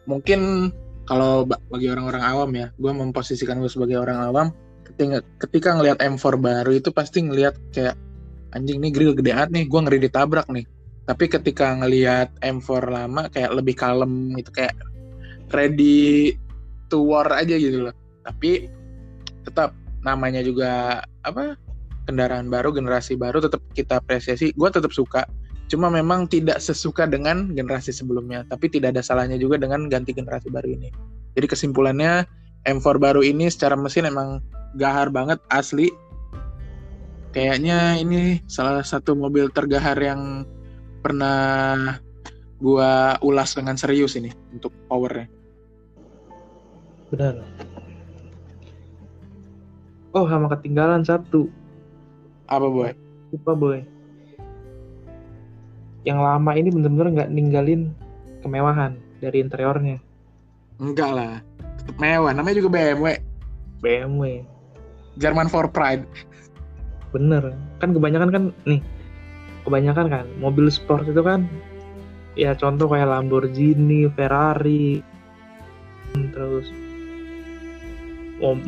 mungkin 0.09 0.73
kalau 1.13 1.45
bagi 1.45 1.93
orang-orang 1.93 2.25
awam 2.25 2.51
ya 2.57 2.73
gue 2.73 2.93
memposisikan 2.97 3.61
gue 3.61 3.69
sebagai 3.69 4.01
orang 4.01 4.33
awam 4.33 4.47
ketika 4.89 5.21
ketika 5.45 5.69
ngelihat 5.77 5.99
M4 6.01 6.25
baru 6.41 6.73
itu 6.73 6.89
pasti 6.89 7.21
ngelihat 7.21 7.53
kayak 7.77 8.01
anjing 8.57 8.81
nih 8.81 8.93
grill 8.93 9.13
gede 9.13 9.33
banget 9.37 9.51
nih 9.53 9.65
gue 9.69 9.81
ngeri 9.85 9.99
ditabrak 10.09 10.49
nih. 10.49 10.65
Tapi 11.03 11.25
ketika 11.27 11.77
ngelihat 11.77 12.33
M4 12.41 12.69
lama 12.89 13.23
kayak 13.29 13.51
lebih 13.53 13.75
kalem 13.77 14.33
gitu 14.39 14.51
kayak 14.55 14.77
ready 15.53 16.37
to 16.89 17.05
war 17.05 17.29
aja 17.33 17.57
gitu 17.57 17.91
loh. 17.91 17.95
Tapi 18.25 18.71
tetap 19.45 19.75
namanya 20.01 20.41
juga 20.41 21.03
apa 21.27 21.59
kendaraan 22.07 22.51
baru 22.51 22.75
generasi 22.75 23.15
baru 23.15 23.39
tetap 23.39 23.63
kita 23.75 24.03
apresiasi 24.03 24.51
gue 24.55 24.69
tetap 24.71 24.91
suka 24.91 25.23
cuma 25.73 25.89
memang 25.89 26.29
tidak 26.29 26.61
sesuka 26.61 27.09
dengan 27.09 27.49
generasi 27.57 27.97
sebelumnya 27.97 28.45
tapi 28.53 28.69
tidak 28.69 28.93
ada 28.93 29.01
salahnya 29.01 29.41
juga 29.41 29.57
dengan 29.57 29.89
ganti 29.89 30.13
generasi 30.13 30.53
baru 30.53 30.69
ini. 30.69 30.93
Jadi 31.33 31.49
kesimpulannya 31.49 32.29
M4 32.69 33.01
baru 33.01 33.25
ini 33.25 33.49
secara 33.49 33.73
mesin 33.73 34.05
emang 34.05 34.45
gahar 34.77 35.09
banget 35.09 35.41
asli. 35.49 35.89
Kayaknya 37.33 37.97
ini 37.97 38.45
salah 38.45 38.85
satu 38.85 39.17
mobil 39.17 39.49
tergahar 39.49 39.97
yang 39.97 40.45
pernah 41.01 41.97
gua 42.61 43.17
ulas 43.25 43.57
dengan 43.57 43.81
serius 43.81 44.13
ini 44.13 44.29
untuk 44.53 44.77
powernya. 44.93 45.25
Benar. 47.09 47.41
Oh 50.13 50.29
sama 50.29 50.53
ketinggalan 50.53 51.01
satu. 51.01 51.49
Apa 52.53 52.69
boy? 52.69 52.93
Lupa 53.33 53.57
boy 53.57 54.02
yang 56.03 56.19
lama 56.19 56.53
ini 56.59 56.69
bener-bener 56.71 57.09
nggak 57.15 57.31
ninggalin 57.31 57.95
kemewahan 58.43 58.99
dari 59.23 59.39
interiornya. 59.39 59.99
Enggak 60.83 61.11
lah 61.15 61.35
tetap 61.83 61.97
mewah. 61.99 62.33
Namanya 62.35 62.63
juga 62.63 62.71
BMW 62.71 63.19
BMW 63.83 64.47
German 65.19 65.51
for 65.51 65.67
Pride. 65.71 66.07
Bener. 67.11 67.55
Kan 67.83 67.95
kebanyakan 67.95 68.31
kan 68.31 68.45
nih 68.67 68.83
kebanyakan 69.63 70.07
kan 70.11 70.27
mobil 70.43 70.67
sport 70.67 71.07
itu 71.07 71.23
kan 71.23 71.47
ya 72.35 72.51
contoh 72.59 72.91
kayak 72.91 73.07
Lamborghini 73.07 74.11
Ferrari 74.11 74.99
terus 76.35 76.67
oh, 78.43 78.59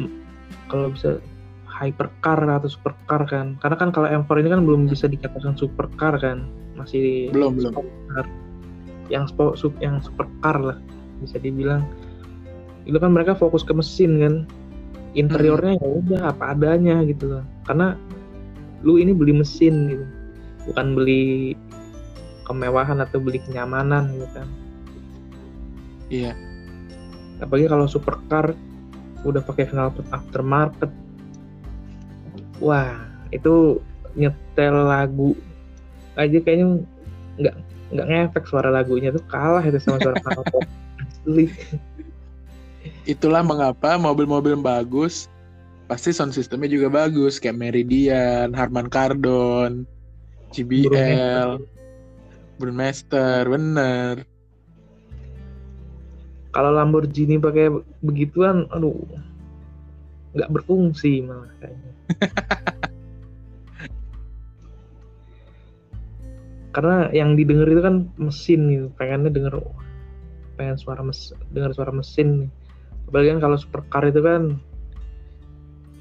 kalau 0.71 0.95
bisa 0.95 1.19
hypercar 1.67 2.39
atau 2.47 2.71
supercar 2.71 3.27
kan. 3.27 3.59
Karena 3.59 3.77
kan 3.79 3.91
kalau 3.91 4.07
M4 4.07 4.31
ini 4.43 4.49
kan 4.55 4.63
belum 4.63 4.87
bisa 4.87 5.11
dikatakan 5.11 5.59
supercar 5.59 6.15
kan 6.23 6.47
masih 6.75 7.31
belum 7.31 7.59
belum. 7.59 7.73
yang 9.13 9.29
sport 9.29 9.61
yang 9.79 10.01
supercar 10.01 10.57
lah 10.59 10.79
bisa 11.21 11.39
dibilang. 11.39 11.85
Itu 12.85 13.01
kan 13.01 13.13
mereka 13.13 13.37
fokus 13.37 13.65
ke 13.65 13.73
mesin 13.73 14.21
kan? 14.21 14.35
Interiornya 15.15 15.79
ya 15.79 15.89
udah 15.89 16.21
apa 16.35 16.57
adanya 16.57 17.01
gitu 17.07 17.39
loh. 17.39 17.45
Karena 17.65 17.95
lu 18.83 18.99
ini 19.01 19.15
beli 19.15 19.33
mesin 19.33 19.75
gitu. 19.89 20.05
Bukan 20.73 20.97
beli 20.97 21.55
kemewahan 22.45 23.01
atau 23.01 23.21
beli 23.21 23.41
kenyamanan 23.41 24.13
gitu 24.17 24.29
kan. 24.37 24.49
Iya. 26.13 26.33
Apalagi 27.41 27.67
kalau 27.69 27.87
supercar 27.89 28.53
udah 29.25 29.41
pakai 29.41 29.73
knalpot 29.73 30.05
aftermarket. 30.13 30.93
Wah 32.61 33.05
itu 33.33 33.81
nyetel 34.15 34.75
lagu 34.87 35.35
aja 36.15 36.39
kayaknya 36.43 36.85
nggak 37.41 37.57
nggak 37.95 38.07
ngefek 38.11 38.45
suara 38.47 38.71
lagunya 38.71 39.15
tuh 39.15 39.23
kalah 39.31 39.63
itu 39.63 39.79
sama 39.79 39.99
suara 40.03 40.19
knalpot 40.23 40.67
asli 41.03 41.51
itulah 43.05 43.43
mengapa 43.45 43.97
mobil-mobil 43.97 44.59
bagus 44.59 45.29
pasti 45.85 46.17
sound 46.17 46.33
systemnya 46.33 46.69
juga 46.71 46.89
bagus 46.89 47.37
kayak 47.37 47.61
Meridian, 47.61 48.57
Harman 48.57 48.89
Kardon, 48.89 49.85
JBL, 50.57 51.61
Brunmaster, 52.57 53.45
bener. 53.45 54.25
Kalau 56.55 56.71
Lamborghini 56.73 57.37
pakai 57.37 57.69
begituan, 58.01 58.71
aduh, 58.73 58.97
nggak 60.33 60.51
berfungsi 60.55 61.21
malah 61.27 61.51
kayaknya. 61.61 61.93
Karena 66.75 67.07
yang 67.15 67.39
didengar 67.39 67.71
itu 67.71 67.81
kan 67.81 68.11
mesin 68.19 68.67
gitu, 68.67 68.87
pengennya 68.99 69.31
denger, 69.31 69.63
pengen 70.59 70.75
suara 70.75 71.07
mes, 71.07 71.31
dengar 71.55 71.71
suara 71.71 71.95
mesin 71.95 72.47
nih. 72.47 72.51
Apalagi 73.07 73.29
kan 73.39 73.41
kalau 73.47 73.57
supercar 73.57 74.03
itu 74.11 74.21
kan 74.21 74.59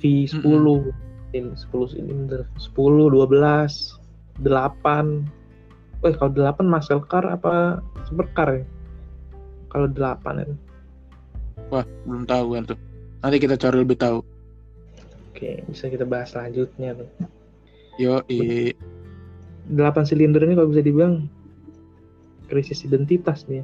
V10 0.02 0.42
mm 0.42 0.66
-hmm. 0.66 1.38
ini 1.38 1.52
10 1.54 1.94
silinder 1.94 2.42
10 2.58 2.74
12 2.74 4.42
8 4.42 5.44
Wah 6.04 6.12
kalau 6.20 6.36
8 6.36 6.68
muscle 6.68 7.00
car 7.08 7.24
apa 7.24 7.80
supercar 8.12 8.60
ya? 8.60 8.64
Kalau 9.72 9.88
8 9.88 10.44
itu. 10.44 10.56
Wah 11.72 11.88
belum 12.04 12.28
tahu 12.28 12.60
kan 12.60 12.64
tuh. 12.76 12.80
Nanti 13.24 13.38
kita 13.40 13.56
cari 13.56 13.78
lebih 13.80 13.96
tahu. 13.96 14.20
Oke 15.32 15.64
bisa 15.72 15.88
kita 15.88 16.04
bahas 16.04 16.36
selanjutnya 16.36 17.00
tuh. 17.00 17.10
Yo 17.96 18.20
i 18.28 18.76
8 19.72 20.10
silinder 20.10 20.44
ini 20.44 20.60
kalau 20.60 20.70
bisa 20.72 20.84
dibilang 20.84 21.32
krisis 22.52 22.84
identitas 22.84 23.48
nih 23.48 23.64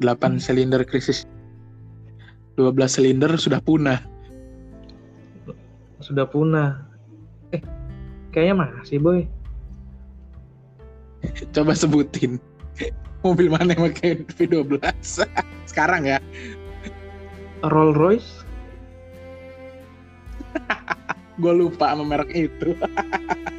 8 0.00 0.04
silinder 0.36 0.84
krisis 0.84 1.24
12 2.60 2.74
silinder 2.86 3.32
sudah 3.40 3.58
punah 3.64 3.98
sudah 6.04 6.28
punah. 6.28 6.84
Eh, 7.56 7.64
kayaknya 8.28 8.68
masih 8.68 9.00
boy. 9.00 9.24
Coba 11.56 11.72
sebutin 11.72 12.36
mobil 13.24 13.48
mana 13.48 13.72
yang 13.72 13.88
pakai 13.88 14.20
V12 14.36 14.84
sekarang 15.72 16.04
ya? 16.04 16.20
Rolls 17.64 17.96
Royce. 17.96 18.32
gue 21.40 21.50
lupa 21.50 21.90
sama 21.90 22.04
merek 22.04 22.30
itu. 22.36 22.76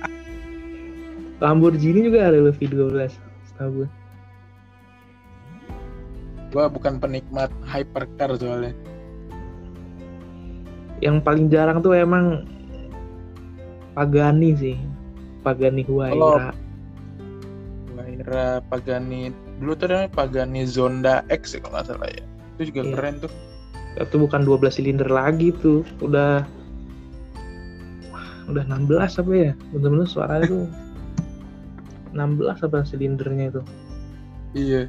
Lamborghini 1.46 2.10
juga 2.10 2.34
ada 2.34 2.42
loh 2.42 2.50
V12, 2.58 3.14
setahu 3.54 3.86
gue. 3.86 3.90
Gue 6.50 6.66
bukan 6.74 6.98
penikmat 6.98 7.54
hypercar 7.70 8.34
soalnya. 8.42 8.74
Yang 11.06 11.22
paling 11.22 11.46
jarang 11.54 11.86
tuh 11.86 11.94
emang 11.94 12.50
Pagani 13.94 14.58
sih. 14.58 14.78
Pagani 15.46 15.86
Huayra 15.86 16.50
Huayra 17.94 18.66
Pagani 18.66 19.30
dulu 19.62 19.78
tuh 19.78 19.94
namanya 19.94 20.10
Pagani 20.18 20.66
Zonda 20.66 21.22
X 21.30 21.54
ya 21.54 21.62
kalau 21.62 21.78
nggak 21.78 21.86
salah 21.94 22.10
ya. 22.10 22.26
Itu 22.58 22.74
juga 22.74 22.82
iya. 22.82 22.92
keren 22.98 23.16
tuh. 23.22 23.32
Itu 24.02 24.16
bukan 24.18 24.42
12 24.50 24.82
silinder 24.82 25.10
lagi 25.14 25.54
tuh. 25.62 25.86
Udah 26.02 26.42
udah 28.50 28.64
16 28.66 29.22
apa 29.22 29.32
ya? 29.38 29.52
Bener-bener 29.70 30.10
suaranya 30.10 30.50
tuh 30.50 30.66
16 32.16 32.64
apa 32.64 32.88
silindernya 32.88 33.52
itu? 33.52 33.62
Iya. 34.56 34.88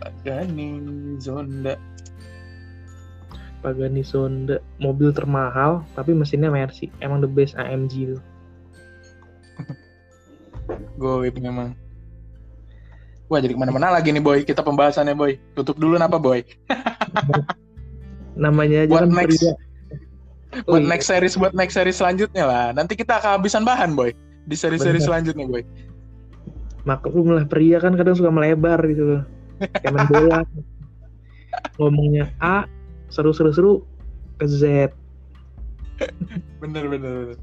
Pagani 0.00 0.68
Zonda. 1.20 1.76
Pagani 3.60 4.00
Zonda. 4.00 4.64
Mobil 4.80 5.12
termahal 5.12 5.84
tapi 5.92 6.16
mesinnya 6.16 6.48
Mercy. 6.48 6.88
Emang 7.04 7.20
the 7.20 7.28
best 7.28 7.52
AMG 7.60 7.92
itu. 8.08 8.18
Goib 11.00 11.36
memang. 11.36 11.76
Wah 13.28 13.44
jadi 13.44 13.52
ke 13.52 13.60
mana-mana 13.60 13.92
lagi 13.92 14.08
nih 14.08 14.24
boy. 14.24 14.48
Kita 14.48 14.64
pembahasannya 14.64 15.12
boy. 15.12 15.36
Tutup 15.52 15.76
dulu 15.76 16.00
apa 16.00 16.16
boy? 16.16 16.40
Namanya 18.42 18.88
aja 18.88 18.92
buat 18.96 19.04
kan 19.04 19.12
next? 19.12 19.44
Pria. 19.44 19.67
Buat 20.64 20.80
oh, 20.80 20.82
iya. 20.82 20.90
next 20.90 21.06
series 21.06 21.34
buat 21.36 21.54
next 21.54 21.74
series 21.76 21.98
selanjutnya 21.98 22.44
lah 22.46 22.66
nanti 22.72 22.98
kita 22.98 23.20
kehabisan 23.20 23.62
bahan 23.62 23.94
boy 23.94 24.10
di 24.48 24.56
seri-seri 24.56 24.98
selanjutnya 24.98 25.44
boy 25.44 25.62
maklum 26.88 27.36
lah 27.36 27.44
pria 27.44 27.78
kan 27.78 27.94
kadang 27.94 28.16
suka 28.16 28.32
melebar 28.32 28.80
gitu 28.88 29.22
kayak 29.60 29.92
main 29.92 30.08
bola 30.08 30.40
ngomongnya 31.78 32.30
A 32.40 32.64
seru-seru-seru 33.08 33.82
ke 34.38 34.46
Z. 34.46 34.62
bener 36.62 36.86
bener 36.86 37.12
bener. 37.26 37.38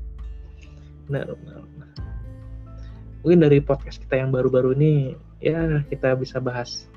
Bener, 1.06 1.26
Mungkin 3.22 3.40
dari 3.42 3.58
podcast 3.62 4.02
kita 4.02 4.22
yang 4.22 4.30
baru-baru 4.30 4.74
ini 4.78 5.18
ya 5.42 5.82
kita 5.90 6.14
bisa 6.18 6.38
bahas 6.38 6.90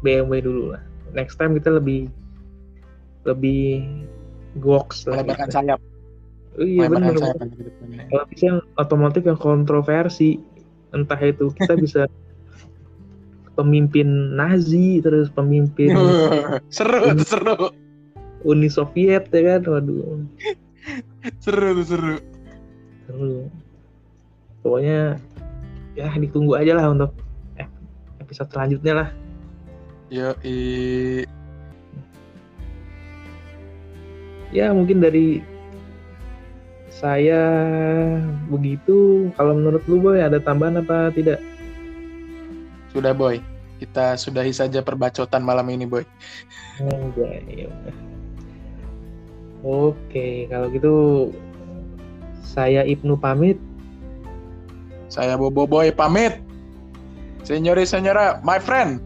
BMW 0.00 0.40
dulu 0.44 0.76
lah. 0.76 0.82
Next 1.12 1.36
time 1.36 1.56
kita 1.56 1.76
lebih 1.76 2.08
lebih 3.26 3.84
goks 4.62 5.04
lah. 5.10 5.20
Melebarkan 5.20 5.50
sayap. 5.52 5.80
Oh, 6.56 6.64
iya 6.64 6.88
benar. 6.88 7.12
Kalau 7.12 8.24
bisa 8.32 8.64
otomotif 8.80 9.28
yang 9.28 9.36
kontroversi, 9.36 10.40
entah 10.96 11.20
itu 11.20 11.52
kita 11.52 11.76
bisa 11.84 12.02
pemimpin 13.56 14.36
Nazi 14.36 15.00
terus 15.00 15.32
pemimpin 15.32 15.96
seru 16.76 17.12
Uni, 17.12 17.24
seru. 17.24 17.56
Uni 18.46 18.68
Soviet 18.72 19.28
ya 19.28 19.42
kan? 19.56 19.60
Waduh. 19.68 20.24
Seru 21.42 21.68
tuh 21.82 21.86
seru. 21.86 22.16
Seru. 23.04 23.52
Pokoknya 24.64 25.20
ya 25.96 26.12
ditunggu 26.12 26.56
aja 26.56 26.76
lah 26.76 26.88
untuk 26.92 27.12
episode 28.20 28.48
selanjutnya 28.50 28.94
lah. 29.04 29.08
Yo 30.06 30.38
i 30.46 31.26
ya 34.54 34.70
mungkin 34.70 35.02
dari 35.02 35.42
saya 36.90 37.42
begitu 38.48 39.28
kalau 39.36 39.52
menurut 39.52 39.84
lu 39.84 40.00
boy 40.00 40.18
ada 40.22 40.40
tambahan 40.40 40.80
apa 40.80 41.12
tidak 41.12 41.42
sudah 42.96 43.12
boy, 43.12 43.36
kita 43.76 44.16
sudahi 44.16 44.56
saja 44.56 44.80
perbacotan 44.80 45.44
malam 45.44 45.68
ini 45.68 45.84
boy. 45.84 46.00
Oke, 46.80 47.68
Oke, 49.60 50.48
kalau 50.48 50.72
gitu 50.72 50.94
saya 52.40 52.88
Ibnu 52.88 53.20
pamit. 53.20 53.60
Saya 55.12 55.36
Bobo 55.36 55.68
Boy 55.68 55.92
pamit. 55.92 56.40
Senyori 57.44 57.84
senyora, 57.84 58.40
my 58.40 58.56
friend. 58.56 58.96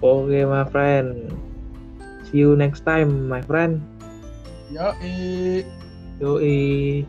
Oke, 0.00 0.40
my 0.48 0.64
friend. 0.72 1.28
See 2.32 2.40
you 2.40 2.56
next 2.56 2.88
time, 2.88 3.28
my 3.28 3.44
friend. 3.44 3.84
Yoi. 4.70 5.64
Yoi. 6.20 7.06